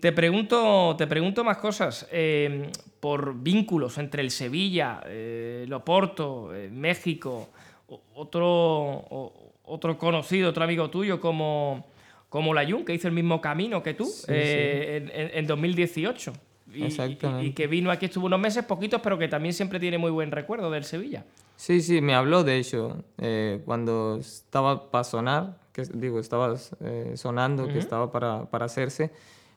te, 0.00 0.12
pregunto, 0.12 0.94
te 0.96 1.06
pregunto 1.06 1.44
más 1.44 1.58
cosas. 1.58 2.06
Em, 2.10 2.70
por 3.00 3.34
vínculos 3.42 3.98
entre 3.98 4.22
el 4.22 4.30
Sevilla, 4.30 5.02
eh, 5.06 5.64
el 5.66 5.72
Oporto, 5.72 6.54
eh, 6.54 6.70
México, 6.70 7.50
otro, 8.14 9.32
otro 9.64 9.98
conocido, 9.98 10.50
otro 10.50 10.64
amigo 10.64 10.88
tuyo 10.88 11.20
como, 11.20 11.86
como 12.28 12.54
Layun, 12.54 12.84
que 12.84 12.94
hizo 12.94 13.08
el 13.08 13.14
mismo 13.14 13.40
camino 13.40 13.82
que 13.82 13.94
tú 13.94 14.08
en, 14.28 15.10
en 15.12 15.46
2018. 15.46 16.32
Y, 16.74 17.52
que 17.52 17.66
vino 17.66 17.90
aquí, 17.90 18.06
estuvo 18.06 18.26
unos 18.26 18.40
meses, 18.40 18.64
poquitos, 18.64 19.00
pero 19.02 19.18
que 19.18 19.28
también 19.28 19.52
siempre 19.52 19.78
tiene 19.78 19.98
muy 19.98 20.10
buen 20.10 20.30
recuerdo 20.30 20.70
del 20.70 20.84
Sevilla. 20.84 21.24
Sí, 21.56 21.80
sí, 21.80 22.00
me 22.00 22.14
habló 22.14 22.44
de 22.44 22.58
hecho 22.58 23.04
eh, 23.18 23.60
cuando 23.64 24.16
estaba 24.16 24.90
para 24.90 25.04
sonar, 25.04 25.58
que 25.72 25.82
digo, 25.92 26.18
estaba 26.18 26.56
eh, 26.80 27.12
sonando, 27.16 27.68
que 27.68 27.78
estaba 27.78 28.10
para, 28.10 28.46
para, 28.46 28.66
hacerse, 28.66 29.10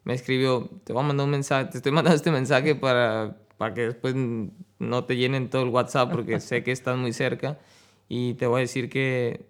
me 0.05 0.13
escribió, 0.13 0.69
te 0.85 0.93
voy 0.93 1.03
a 1.03 1.07
mandar 1.07 1.25
un 1.25 1.31
mensaje, 1.31 1.65
te 1.71 1.77
estoy 1.77 1.91
mandando 1.91 2.15
este 2.15 2.31
mensaje 2.31 2.75
para, 2.75 3.35
para 3.57 3.73
que 3.73 3.81
después 3.81 4.15
no 4.15 5.03
te 5.03 5.17
llenen 5.17 5.49
todo 5.49 5.63
el 5.63 5.69
WhatsApp 5.69 6.11
porque 6.11 6.39
sé 6.39 6.63
que 6.63 6.71
estás 6.71 6.97
muy 6.97 7.11
cerca 7.11 7.59
y 8.07 8.35
te 8.35 8.47
voy 8.47 8.59
a 8.59 8.61
decir 8.61 8.89
que 8.89 9.45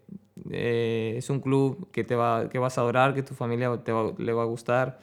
eh, 0.50 1.14
es 1.18 1.30
un 1.30 1.40
club 1.40 1.92
que, 1.92 2.04
te 2.04 2.16
va, 2.16 2.50
que 2.50 2.58
vas 2.58 2.78
a 2.80 2.82
adorar, 2.82 3.14
que 3.14 3.22
tu 3.22 3.36
familia 3.36 3.72
te 3.84 3.94
le 4.18 4.34
va 4.34 4.42
a 4.42 4.46
gustar 4.46 5.00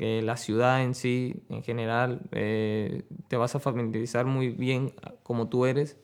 la 0.00 0.36
ciudad 0.36 0.82
en 0.82 0.94
sí, 0.94 1.42
en 1.50 1.62
general, 1.62 2.20
eh, 2.32 3.02
te 3.28 3.36
vas 3.36 3.54
a 3.54 3.60
familiarizar 3.60 4.24
muy 4.24 4.48
bien 4.48 4.92
como 5.22 5.48
tú 5.48 5.66
eres, 5.66 5.98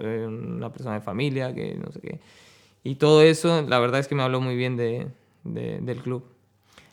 eh, 0.00 0.26
una 0.26 0.72
persona 0.72 0.94
de 0.94 1.02
familia, 1.02 1.54
que 1.54 1.74
no 1.74 1.92
sé 1.92 2.00
qué. 2.00 2.20
Y 2.84 2.94
todo 2.94 3.22
eso, 3.22 3.62
la 3.62 3.78
verdad 3.78 4.00
es 4.00 4.08
que 4.08 4.14
me 4.14 4.22
habló 4.22 4.40
muy 4.40 4.56
bien 4.56 4.76
de, 4.76 5.08
del 5.42 5.98
club 5.98 6.24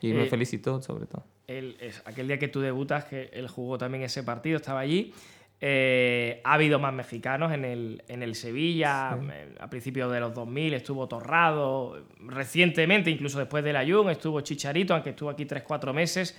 y 0.02 0.12
me 0.12 0.24
eh, 0.24 0.26
felicitó 0.26 0.82
sobre 0.82 1.06
todo. 1.06 1.24
El, 1.46 1.76
aquel 2.04 2.28
día 2.28 2.38
que 2.38 2.48
tú 2.48 2.60
debutas, 2.60 3.04
que 3.04 3.30
él 3.32 3.48
jugó 3.48 3.78
también 3.78 4.04
ese 4.04 4.22
partido, 4.22 4.56
estaba 4.56 4.80
allí. 4.80 5.12
Eh, 5.64 6.40
ha 6.42 6.54
habido 6.54 6.80
más 6.80 6.92
mexicanos 6.92 7.52
en 7.52 7.64
el, 7.64 8.02
en 8.08 8.24
el 8.24 8.34
Sevilla, 8.34 9.16
a 9.60 9.70
principios 9.70 10.10
de 10.10 10.18
los 10.18 10.34
2000 10.34 10.74
estuvo 10.74 11.06
Torrado, 11.06 12.04
recientemente, 12.18 13.10
incluso 13.10 13.38
después 13.38 13.62
del 13.62 13.76
Ayun, 13.76 14.10
estuvo 14.10 14.40
Chicharito, 14.40 14.92
aunque 14.92 15.10
estuvo 15.10 15.30
aquí 15.30 15.44
3-4 15.44 15.92
meses. 15.92 16.36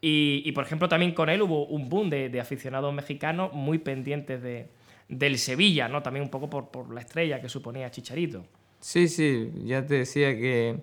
Y, 0.00 0.42
y, 0.44 0.52
por 0.52 0.62
ejemplo, 0.62 0.88
también 0.88 1.14
con 1.14 1.28
él 1.28 1.42
hubo 1.42 1.66
un 1.66 1.88
boom 1.88 2.10
de, 2.10 2.28
de 2.28 2.40
aficionados 2.40 2.94
mexicanos 2.94 3.52
muy 3.52 3.78
pendientes 3.78 4.40
de, 4.40 4.68
del 5.08 5.38
Sevilla, 5.38 5.88
¿no? 5.88 6.00
También 6.00 6.22
un 6.22 6.30
poco 6.30 6.48
por, 6.48 6.70
por, 6.70 6.94
la 6.94 7.00
estrella 7.00 7.40
que 7.40 7.48
suponía 7.48 7.90
Chicharito. 7.90 8.44
Sí, 8.78 9.08
sí, 9.08 9.50
ya 9.64 9.84
te 9.84 9.94
decía 9.94 10.36
que, 10.36 10.76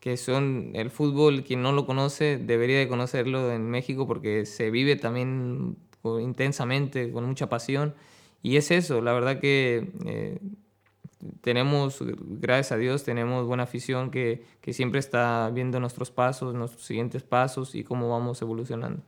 que 0.00 0.16
son 0.16 0.70
el 0.74 0.90
fútbol, 0.90 1.44
quien 1.44 1.62
no 1.62 1.72
lo 1.72 1.86
conoce, 1.86 2.38
debería 2.38 2.78
de 2.78 2.88
conocerlo 2.88 3.52
en 3.52 3.70
México 3.70 4.06
porque 4.06 4.46
se 4.46 4.70
vive 4.70 4.96
también 4.96 5.76
intensamente, 6.20 7.12
con 7.12 7.26
mucha 7.26 7.48
pasión. 7.48 7.94
Y 8.42 8.56
es 8.56 8.70
eso, 8.70 9.02
la 9.02 9.12
verdad 9.12 9.38
que 9.38 9.92
eh, 10.06 10.38
tenemos, 11.42 12.02
gracias 12.18 12.72
a 12.72 12.76
Dios, 12.78 13.04
tenemos 13.04 13.46
buena 13.46 13.64
afición 13.64 14.10
que, 14.10 14.42
que, 14.62 14.72
siempre 14.72 14.98
está 15.00 15.50
viendo 15.52 15.78
nuestros 15.78 16.10
pasos, 16.10 16.54
nuestros 16.54 16.82
siguientes 16.84 17.22
pasos 17.22 17.74
y 17.74 17.84
cómo 17.84 18.08
vamos 18.08 18.40
evolucionando. 18.40 19.02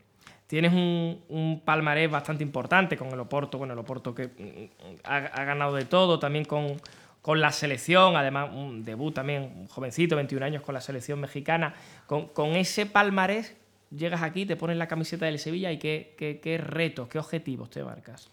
Tienes 0.46 0.74
un, 0.74 1.22
un 1.30 1.62
palmarés 1.64 2.10
bastante 2.10 2.44
importante 2.44 2.98
con 2.98 3.08
el 3.08 3.20
Oporto, 3.20 3.56
bueno, 3.56 3.72
el 3.72 3.78
Oporto 3.78 4.14
que 4.14 4.26
mm, 4.26 4.96
ha, 5.04 5.16
ha 5.16 5.44
ganado 5.44 5.74
de 5.74 5.86
todo, 5.86 6.18
también 6.18 6.44
con, 6.44 6.76
con 7.22 7.40
la 7.40 7.52
selección, 7.52 8.16
además 8.16 8.50
un 8.52 8.84
debut 8.84 9.14
también, 9.14 9.52
un 9.56 9.68
jovencito, 9.68 10.16
21 10.16 10.44
años 10.44 10.62
con 10.62 10.74
la 10.74 10.80
selección 10.80 11.20
mexicana, 11.20 11.74
con, 12.06 12.56
ese 12.56 12.84
palmarés 12.84 13.54
llegas 13.96 14.22
aquí, 14.22 14.44
te 14.44 14.56
pones 14.56 14.76
la 14.76 14.88
camiseta 14.88 15.26
del 15.26 15.38
Sevilla 15.38 15.70
y 15.70 15.78
qué, 15.78 16.14
qué, 16.16 16.58
retos, 16.58 17.08
qué 17.08 17.20
objetivos 17.20 17.70
te 17.70 17.84
marcas. 17.84 18.28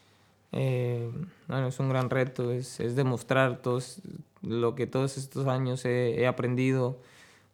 Eh, 0.52 1.08
bueno, 1.48 1.68
es 1.68 1.80
un 1.80 1.90
gran 1.90 2.10
reto, 2.10 2.52
es, 2.52 2.80
es, 2.80 2.96
demostrar 2.96 3.62
todos, 3.62 4.02
lo 4.42 4.74
que 4.74 4.88
todos 4.88 5.18
estos 5.20 5.46
años 5.46 5.86
he, 5.86 6.26
aprendido 6.26 6.98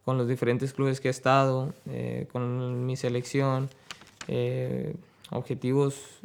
con 0.06 0.18
los 0.18 0.30
diferentes 0.30 0.72
clubes 0.72 1.02
que 1.02 1.10
he 1.10 1.12
estado, 1.12 1.74
eh, 1.90 2.28
con 2.32 2.86
mi 2.86 2.96
selección. 2.96 3.70
Eh, 4.30 4.96
objetivos 5.32 6.22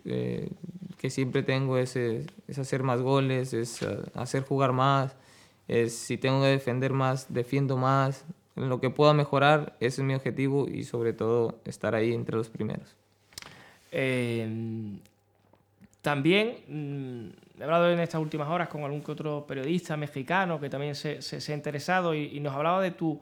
que 1.01 1.09
siempre 1.09 1.43
tengo 1.43 1.79
es, 1.79 1.97
es, 1.97 2.59
hacer 2.59 2.83
más 2.83 3.01
goles, 3.01 3.55
es 3.55 3.83
hacer 4.13 4.43
jugar 4.43 4.73
más, 4.73 5.17
es 5.67 5.97
si 5.97 6.19
tengo 6.19 6.43
que 6.43 6.49
defender 6.49 6.93
más, 6.93 7.33
defiendo 7.33 7.79
más, 7.79 8.27
en 8.55 8.69
lo 8.69 8.83
que 8.83 8.91
pueda 8.91 9.15
mejorar, 9.15 9.79
ese 9.81 10.03
es 10.03 10.07
mi 10.07 10.13
objetivo 10.13 10.69
y 10.69 10.85
sobre 10.85 11.15
todo 11.15 11.59
estar 11.65 11.95
ahí 11.95 12.13
entre 12.13 12.37
los 12.37 12.51
primeros. 12.51 12.95
Em, 13.91 14.99
también 16.03 16.59
mm, 16.69 17.61
he 17.63 17.65
hablado 17.65 17.91
en 17.91 18.01
estas 18.01 18.21
últimas 18.21 18.51
horas 18.51 18.69
con 18.69 18.85
algún 18.85 19.01
que 19.01 19.13
otro 19.13 19.47
periodista 19.49 19.97
mexicano 19.97 20.61
que 20.61 20.69
también 20.69 20.95
se, 20.95 21.23
se, 21.23 21.51
ha 21.51 21.57
interesado 21.57 22.15
y, 22.15 22.39
nos 22.41 22.55
hablaba 22.55 22.83
de 22.83 22.91
tu, 22.91 23.19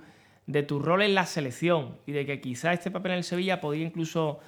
de 0.49 0.65
tu 0.65 0.81
rol 0.81 1.03
en 1.03 1.15
la 1.15 1.27
selección 1.27 1.95
y 2.09 2.11
de 2.11 2.27
que 2.27 2.41
quizá 2.41 2.73
este 2.73 2.91
papel 2.91 3.13
en 3.13 3.19
el 3.19 3.25
Sevilla 3.25 3.61
podía 3.61 3.87
incluso 3.87 4.41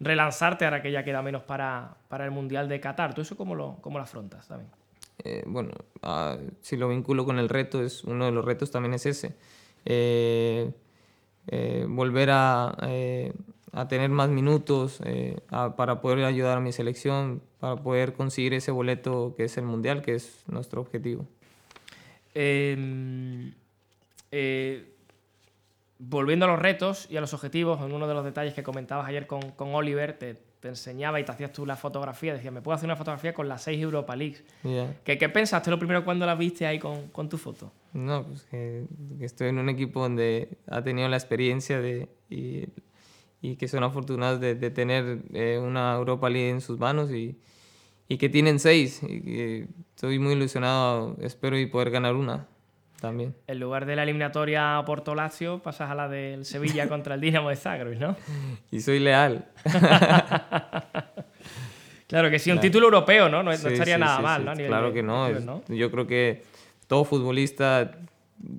relanzarte 0.00 0.64
ahora 0.64 0.82
que 0.82 0.92
ya 0.92 1.04
queda 1.04 1.22
menos 1.22 1.42
para, 1.42 1.96
para 2.08 2.24
el 2.24 2.30
Mundial 2.30 2.68
de 2.68 2.80
Qatar. 2.80 3.14
¿Tú 3.14 3.22
eso 3.22 3.36
cómo 3.36 3.54
lo, 3.54 3.76
cómo 3.80 3.98
lo 3.98 4.04
afrontas 4.04 4.46
también? 4.48 4.70
Eh, 5.24 5.42
bueno, 5.46 5.70
ah, 6.02 6.36
si 6.60 6.76
lo 6.76 6.88
vinculo 6.88 7.24
con 7.24 7.38
el 7.38 7.48
reto, 7.48 7.82
es 7.82 8.04
uno 8.04 8.26
de 8.26 8.32
los 8.32 8.44
retos 8.44 8.70
también 8.70 8.94
es 8.94 9.06
ese 9.06 9.34
eh, 9.86 10.72
eh, 11.46 11.86
volver 11.88 12.30
a, 12.32 12.76
eh, 12.88 13.32
a, 13.72 13.86
tener 13.86 14.10
más 14.10 14.28
minutos 14.28 15.00
para 15.76 16.00
poder 16.00 16.24
ayudar 16.24 16.58
a 16.58 16.60
mi 16.60 16.72
selección, 16.72 17.40
para 17.60 17.76
poder 17.76 18.14
conseguir 18.14 18.52
ese 18.54 18.72
boleto 18.72 19.34
que 19.36 19.44
es 19.44 19.56
el 19.56 19.64
Mundial, 19.64 20.02
que 20.02 20.16
es 20.16 20.42
nuestro 20.48 20.80
objetivo. 20.80 21.24
Em, 22.34 23.54
volviendo 25.98 26.44
a 26.44 26.48
los 26.48 26.58
retos 26.58 27.06
y 27.10 27.16
a 27.16 27.20
los 27.20 27.32
objetivos, 27.34 27.80
en 27.80 27.92
uno 27.92 28.06
de 28.06 28.14
los 28.14 28.24
detalles 28.24 28.54
que 28.54 28.62
comentabas 28.62 29.08
ayer 29.08 29.26
con, 29.26 29.52
con 29.52 29.74
Oliver, 29.74 30.18
te, 30.18 30.34
te 30.34 30.68
enseñaba 30.68 31.20
y 31.20 31.24
te 31.24 31.32
hacías 31.32 31.52
tú 31.52 31.64
la 31.64 31.76
fotografía, 31.76 32.34
decía, 32.34 32.50
me 32.50 32.60
puedo 32.60 32.74
hacer 32.74 32.86
una 32.86 32.96
fotografía 32.96 33.32
con 33.32 33.48
las 33.48 33.62
seis 33.62 33.80
Europa 33.80 34.14
Leagues. 34.14 34.44
¿Qué, 35.04 35.18
¿Qué, 35.18 35.28
pensaste 35.28 35.70
lo 35.70 35.78
primero 35.78 36.04
cuando 36.04 36.26
la 36.26 36.34
viste 36.34 36.66
ahí 36.66 36.78
con, 36.78 37.08
con 37.08 37.28
tu 37.28 37.38
foto? 37.38 37.72
No, 37.92 38.24
pues 38.24 38.42
que, 38.44 38.84
estoy 39.20 39.48
en 39.48 39.58
un 39.58 39.68
equipo 39.68 40.02
donde 40.02 40.58
ha 40.66 40.82
tenido 40.82 41.08
la 41.08 41.16
experiencia 41.16 41.80
de, 41.80 42.08
y, 42.28 42.68
y 43.40 43.56
que 43.56 43.68
son 43.68 43.82
afortunados 43.82 44.40
de, 44.40 44.54
de 44.54 44.70
tener 44.70 45.20
eh, 45.32 45.58
una 45.62 45.94
Europa 45.94 46.28
League 46.28 46.50
en 46.50 46.60
sus 46.60 46.78
manos 46.78 47.10
y, 47.10 47.38
y 48.08 48.18
que 48.18 48.28
tienen 48.28 48.58
seis. 48.58 49.02
Y 49.02 49.64
estoy 49.94 50.18
muy 50.18 50.34
ilusionado, 50.34 51.16
espero 51.20 51.58
y 51.58 51.66
poder 51.66 51.90
ganar 51.90 52.16
una 52.16 52.48
también. 53.00 53.34
En 53.46 53.60
lugar 53.60 53.86
de 53.86 53.96
la 53.96 54.02
eliminatoria 54.02 54.82
Porto 54.86 55.14
Lazio, 55.14 55.60
pasas 55.60 55.90
a 55.90 55.94
la 55.94 56.08
del 56.08 56.44
Sevilla 56.44 56.88
contra 56.88 57.14
el 57.14 57.20
Dinamo 57.20 57.50
de 57.50 57.56
Zagreb, 57.56 57.98
¿no? 57.98 58.16
Y 58.70 58.80
soy 58.80 58.98
leal. 59.00 59.46
claro 62.08 62.30
que 62.30 62.38
sí, 62.38 62.50
un 62.50 62.60
título 62.60 62.86
europeo, 62.86 63.28
¿no? 63.28 63.42
No, 63.42 63.52
estaría 63.52 63.98
nada 63.98 64.20
mal, 64.20 64.44
¿no? 64.44 64.54
claro 64.54 64.92
que 64.92 65.02
no. 65.02 65.62
Yo 65.68 65.90
creo 65.90 66.06
que 66.06 66.44
todo 66.86 67.04
futbolista 67.04 67.92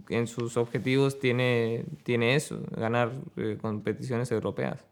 en 0.10 0.28
sus 0.28 0.58
objetivos 0.58 1.20
tiene, 1.20 1.86
tiene 2.04 2.36
eso, 2.36 2.62
ganar 2.72 3.12
eh, 3.38 3.58
competiciones 3.62 4.32
europeas. 4.32 4.84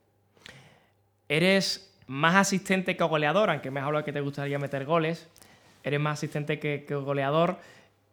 Eres 1.27 1.91
más 2.07 2.35
asistente 2.35 2.95
que 2.95 3.03
goleador, 3.03 3.49
aunque 3.49 3.71
me 3.71 3.79
has 3.79 3.87
hablado 3.87 4.05
que 4.05 4.13
te 4.13 4.21
gustaría 4.21 4.59
meter 4.59 4.85
goles. 4.85 5.27
Eres 5.83 5.99
más 5.99 6.19
asistente 6.19 6.59
que, 6.59 6.85
que 6.87 6.95
goleador. 6.95 7.57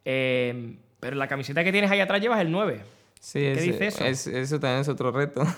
Eh, 0.05 0.75
pero 1.03 1.17
la 1.17 1.27
camiseta 1.27 1.65
que 1.65 1.73
tienes 1.73 1.91
ahí 1.91 1.99
atrás 1.99 2.21
llevas 2.21 2.39
el 2.39 2.49
9. 2.49 2.79
Sí, 3.19 3.39
¿Qué 3.39 3.61
dice 3.61 3.87
eso? 3.87 4.05
eso 4.05 4.59
también 4.59 4.81
es 4.81 4.87
otro 4.87 5.11
reto. 5.11 5.43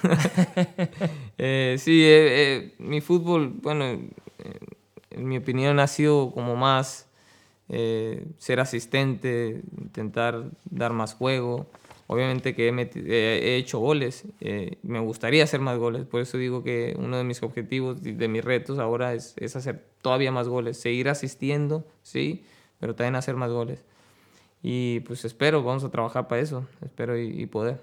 Eh, 1.37 1.75
sí, 1.77 2.01
eh, 2.01 2.53
eh, 2.55 2.75
mi 2.79 3.01
fútbol, 3.01 3.49
bueno, 3.61 3.83
en 3.85 5.27
mi 5.27 5.37
opinión 5.37 5.79
ha 5.79 5.87
sido 5.87 6.31
como 6.31 6.55
más 6.55 7.07
ser 7.67 8.59
asistente, 8.61 9.61
intentar 9.77 10.45
dar 10.63 10.93
más 10.93 11.13
juego. 11.13 11.67
Obviamente 12.07 12.55
que 12.55 12.69
he, 12.69 13.57
hecho 13.57 13.79
goles, 13.79 14.23
me 14.81 14.99
gustaría 14.99 15.43
hacer 15.43 15.59
más 15.59 15.77
goles, 15.77 16.05
por 16.05 16.21
eso 16.21 16.37
digo 16.37 16.63
que 16.63 16.95
uno 16.97 17.17
de 17.17 17.25
mis 17.25 17.43
objetivos, 17.43 18.01
de 18.01 18.27
mis 18.29 18.45
retos 18.45 18.79
ahora 18.79 19.13
es, 19.13 19.33
es 19.37 19.57
hacer 19.57 19.83
todavía 20.01 20.31
más 20.31 20.47
goles, 20.47 20.77
seguir 20.77 21.09
asistiendo, 21.09 21.85
sí, 22.01 22.45
pero 22.79 22.95
también 22.95 23.15
hacer 23.15 23.35
más 23.35 23.51
goles. 23.51 23.83
Y 24.67 25.01
pues 25.01 25.23
espero, 25.25 25.61
vamos 25.61 25.83
a 25.83 25.91
trabajar 25.91 26.27
para 26.27 26.41
eso, 26.41 26.67
espero 26.83 27.15
y, 27.15 27.45
poder. 27.45 27.79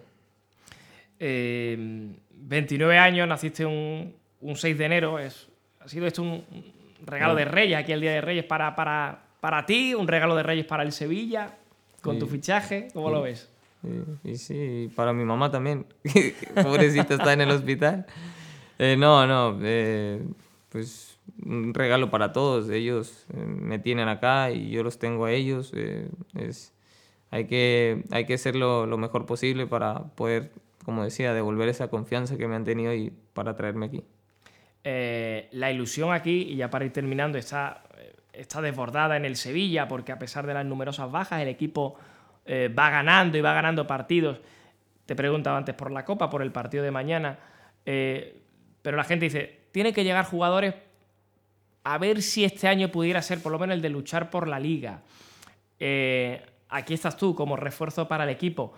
29 1.20 2.92
eh, 2.92 2.98
años, 2.98 3.28
naciste 3.28 3.64
un, 3.64 4.12
un 4.40 4.56
6 4.56 4.76
de 4.76 4.84
enero, 4.84 5.20
es, 5.20 5.48
ha 5.78 5.86
sido 5.86 6.08
esto 6.08 6.22
un 6.22 6.44
regalo 7.06 7.36
de 7.36 7.44
Reyes, 7.44 7.78
aquí 7.78 7.92
el 7.92 8.00
Día 8.00 8.10
de 8.10 8.20
Reyes 8.20 8.44
para, 8.44 8.74
para, 8.74 9.22
para 9.38 9.64
ti, 9.64 9.94
un 9.94 10.08
regalo 10.08 10.34
de 10.34 10.42
Reyes 10.42 10.66
para 10.66 10.82
el 10.82 10.90
Sevilla, 10.90 11.56
con 12.00 12.18
tu 12.18 12.26
fichaje, 12.26 12.88
¿cómo 12.92 13.10
lo 13.10 13.22
ves? 13.22 13.48
Y, 14.24 14.34
sí, 14.34 14.90
para 14.96 15.12
mi 15.12 15.24
mamá 15.24 15.52
también, 15.52 15.86
pobrecita 16.64 17.14
está 17.14 17.32
en 17.32 17.42
el 17.42 17.50
hospital. 17.52 18.06
Eh, 18.80 18.96
no, 18.98 19.24
no, 19.28 19.56
eh, 19.62 20.20
pues 20.68 21.16
un 21.46 21.72
regalo 21.74 22.10
para 22.10 22.32
todos, 22.32 22.70
ellos 22.70 23.24
eh, 23.32 23.36
me 23.36 23.78
tienen 23.78 24.08
acá 24.08 24.50
y 24.50 24.70
yo 24.70 24.82
los 24.82 24.98
tengo 24.98 25.26
a 25.26 25.30
ellos. 25.30 25.72
es, 26.34 26.71
hay, 27.32 27.46
que, 27.46 28.04
hay 28.12 28.24
que 28.24 28.34
hacer 28.34 28.54
lo, 28.54 28.86
mejor 28.96 29.26
posible 29.26 29.66
para 29.66 30.04
poder, 30.14 30.52
como 30.84 31.02
decía, 31.02 31.34
devolver 31.34 31.68
esa 31.68 31.88
confianza 31.88 32.36
que 32.36 32.46
me 32.46 32.54
han 32.54 32.64
tenido 32.64 32.94
y 32.94 33.12
para 33.32 33.56
traerme 33.56 33.86
aquí. 33.86 34.04
la 34.84 35.72
ilusión 35.72 36.12
aquí, 36.12 36.46
y 36.48 36.56
ya 36.56 36.70
para 36.70 36.84
ir 36.84 36.92
terminando, 36.92 37.38
está, 37.38 37.82
está 38.32 38.60
desbordada 38.60 39.16
en 39.16 39.24
el 39.24 39.36
Sevilla, 39.36 39.88
porque 39.88 40.12
a 40.12 40.18
pesar 40.18 40.46
de 40.46 40.54
las 40.54 40.64
numerosas 40.64 41.10
bajas, 41.10 41.42
el 41.42 41.48
equipo 41.48 41.96
eh, 42.44 42.68
va 42.76 42.90
ganando 42.90 43.38
y 43.38 43.40
va 43.40 43.52
ganando 43.52 43.86
partidos. 43.86 44.40
Te 45.06 45.14
preguntaba 45.14 45.58
antes 45.58 45.74
por 45.74 45.90
la 45.90 46.04
Copa, 46.04 46.30
por 46.30 46.42
el 46.42 46.52
partido 46.52 46.82
de 46.82 46.90
mañana. 46.90 47.38
Eh, 47.84 48.40
pero 48.80 48.96
la 48.96 49.04
gente 49.04 49.26
dice, 49.26 49.60
tiene 49.70 49.92
que 49.92 50.04
llegar 50.04 50.24
jugadores 50.24 50.74
a 51.84 51.98
ver 51.98 52.22
si 52.22 52.44
este 52.44 52.68
año 52.68 52.90
pudiera 52.90 53.20
ser 53.22 53.42
por 53.42 53.52
lo 53.52 53.58
menos 53.58 53.74
el 53.74 53.82
de 53.82 53.90
luchar 53.90 54.30
por 54.30 54.48
la 54.48 54.58
liga. 54.58 55.02
Eh, 55.78 56.44
aquí 56.72 56.94
estás 56.94 57.16
tú 57.16 57.34
como 57.34 57.56
refuerzo 57.56 58.08
para 58.08 58.24
el 58.24 58.30
equipo. 58.30 58.72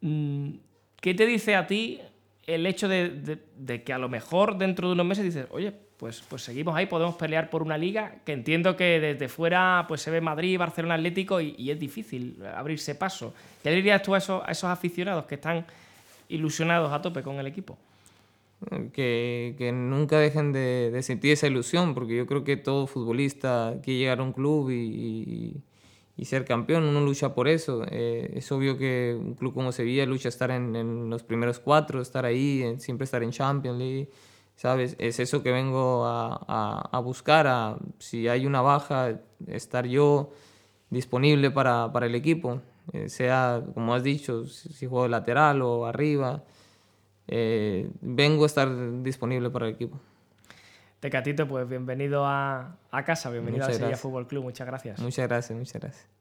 Mm, 0.00 0.52
¿Qué 1.00 1.14
te 1.14 1.26
dice 1.26 1.56
a 1.56 1.66
ti 1.66 2.00
el 2.46 2.66
hecho 2.66 2.88
de, 2.88 3.82
que 3.84 3.92
a 3.92 3.98
lo 3.98 4.08
mejor 4.08 4.56
dentro 4.56 4.88
de 4.88 4.94
unos 4.94 5.06
meses 5.06 5.24
dices, 5.24 5.46
oye, 5.50 5.72
pues, 5.96 6.22
pues 6.28 6.42
seguimos 6.42 6.74
ahí, 6.74 6.86
podemos 6.86 7.14
pelear 7.16 7.50
por 7.50 7.62
una 7.62 7.76
liga, 7.76 8.16
que 8.24 8.32
entiendo 8.32 8.76
que 8.76 9.00
desde 9.00 9.28
fuera 9.28 9.84
pues 9.86 10.00
se 10.00 10.10
ve 10.10 10.20
Madrid, 10.20 10.58
Barcelona 10.58 10.94
Atlético 10.94 11.40
y, 11.40 11.70
es 11.70 11.78
difícil 11.78 12.38
abrirse 12.54 12.94
paso. 12.94 13.34
¿Qué 13.62 13.70
dirías 13.70 14.02
tú 14.02 14.14
a 14.14 14.18
esos, 14.18 14.64
aficionados 14.64 15.26
que 15.26 15.34
están 15.34 15.66
ilusionados 16.28 16.92
a 16.92 17.02
tope 17.02 17.22
con 17.22 17.38
el 17.38 17.46
equipo? 17.46 17.76
Que, 18.92 19.70
nunca 19.74 20.18
dejen 20.18 20.52
de, 20.52 20.98
sentir 21.02 21.32
esa 21.32 21.46
ilusión, 21.46 21.94
porque 21.94 22.16
yo 22.16 22.26
creo 22.26 22.44
que 22.44 22.56
todo 22.56 22.86
futbolista 22.86 23.74
quiere 23.82 24.00
llegar 24.00 24.20
a 24.20 24.22
un 24.22 24.32
club 24.32 24.70
y, 24.70 25.60
ser 26.24 26.44
campeón, 26.44 26.84
uno 26.84 27.00
lucha 27.00 27.34
por 27.34 27.48
eso. 27.48 27.84
Eh, 27.90 28.32
es 28.34 28.50
obvio 28.52 28.76
que 28.76 29.16
un 29.18 29.34
club 29.34 29.54
como 29.54 29.72
Sevilla 29.72 30.06
lucha 30.06 30.28
estar 30.28 30.50
en, 30.50 30.76
en 30.76 31.10
los 31.10 31.22
primeros 31.22 31.60
cuatro, 31.60 32.00
estar 32.00 32.24
ahí, 32.24 32.76
siempre 32.78 33.04
estar 33.04 33.22
en 33.22 33.30
Champions 33.30 33.78
League. 33.78 34.08
¿sabes? 34.60 34.94
Es 34.98 35.18
eso 35.20 35.42
que 35.42 35.52
vengo 35.52 36.04
a, 36.04 37.00
buscar, 37.02 37.46
a, 37.46 37.78
si 37.98 38.28
hay 38.28 38.44
una 38.44 38.60
baja, 38.60 39.18
estar 39.46 39.86
yo 39.86 40.32
disponible 40.90 41.50
para, 41.50 41.90
el 42.02 42.14
equipo, 42.14 42.60
eh, 42.92 43.08
sea, 43.08 43.62
como 43.72 43.94
has 43.94 44.02
dicho, 44.02 44.44
si, 44.44 44.86
juego 44.86 45.08
lateral 45.08 45.62
o 45.62 45.86
arriba, 45.86 46.44
eh, 47.26 47.88
vengo 48.02 48.42
a 48.42 48.46
estar 48.46 49.02
disponible 49.02 49.48
para 49.48 49.66
el 49.66 49.72
equipo. 49.72 49.98
Tecatito, 51.00 51.48
pues 51.48 51.66
bienvenido 51.66 52.26
a, 52.26 52.76
casa, 53.06 53.30
bienvenido 53.30 53.64
a 53.64 53.72
Sevilla 53.72 53.96
Fútbol 53.96 54.26
Club, 54.26 54.44
muchas 54.44 54.66
gracias. 54.66 55.00
Muchas 55.00 55.26
gracias, 55.26 55.58
muchas 55.58 55.80
gracias. 55.80 56.19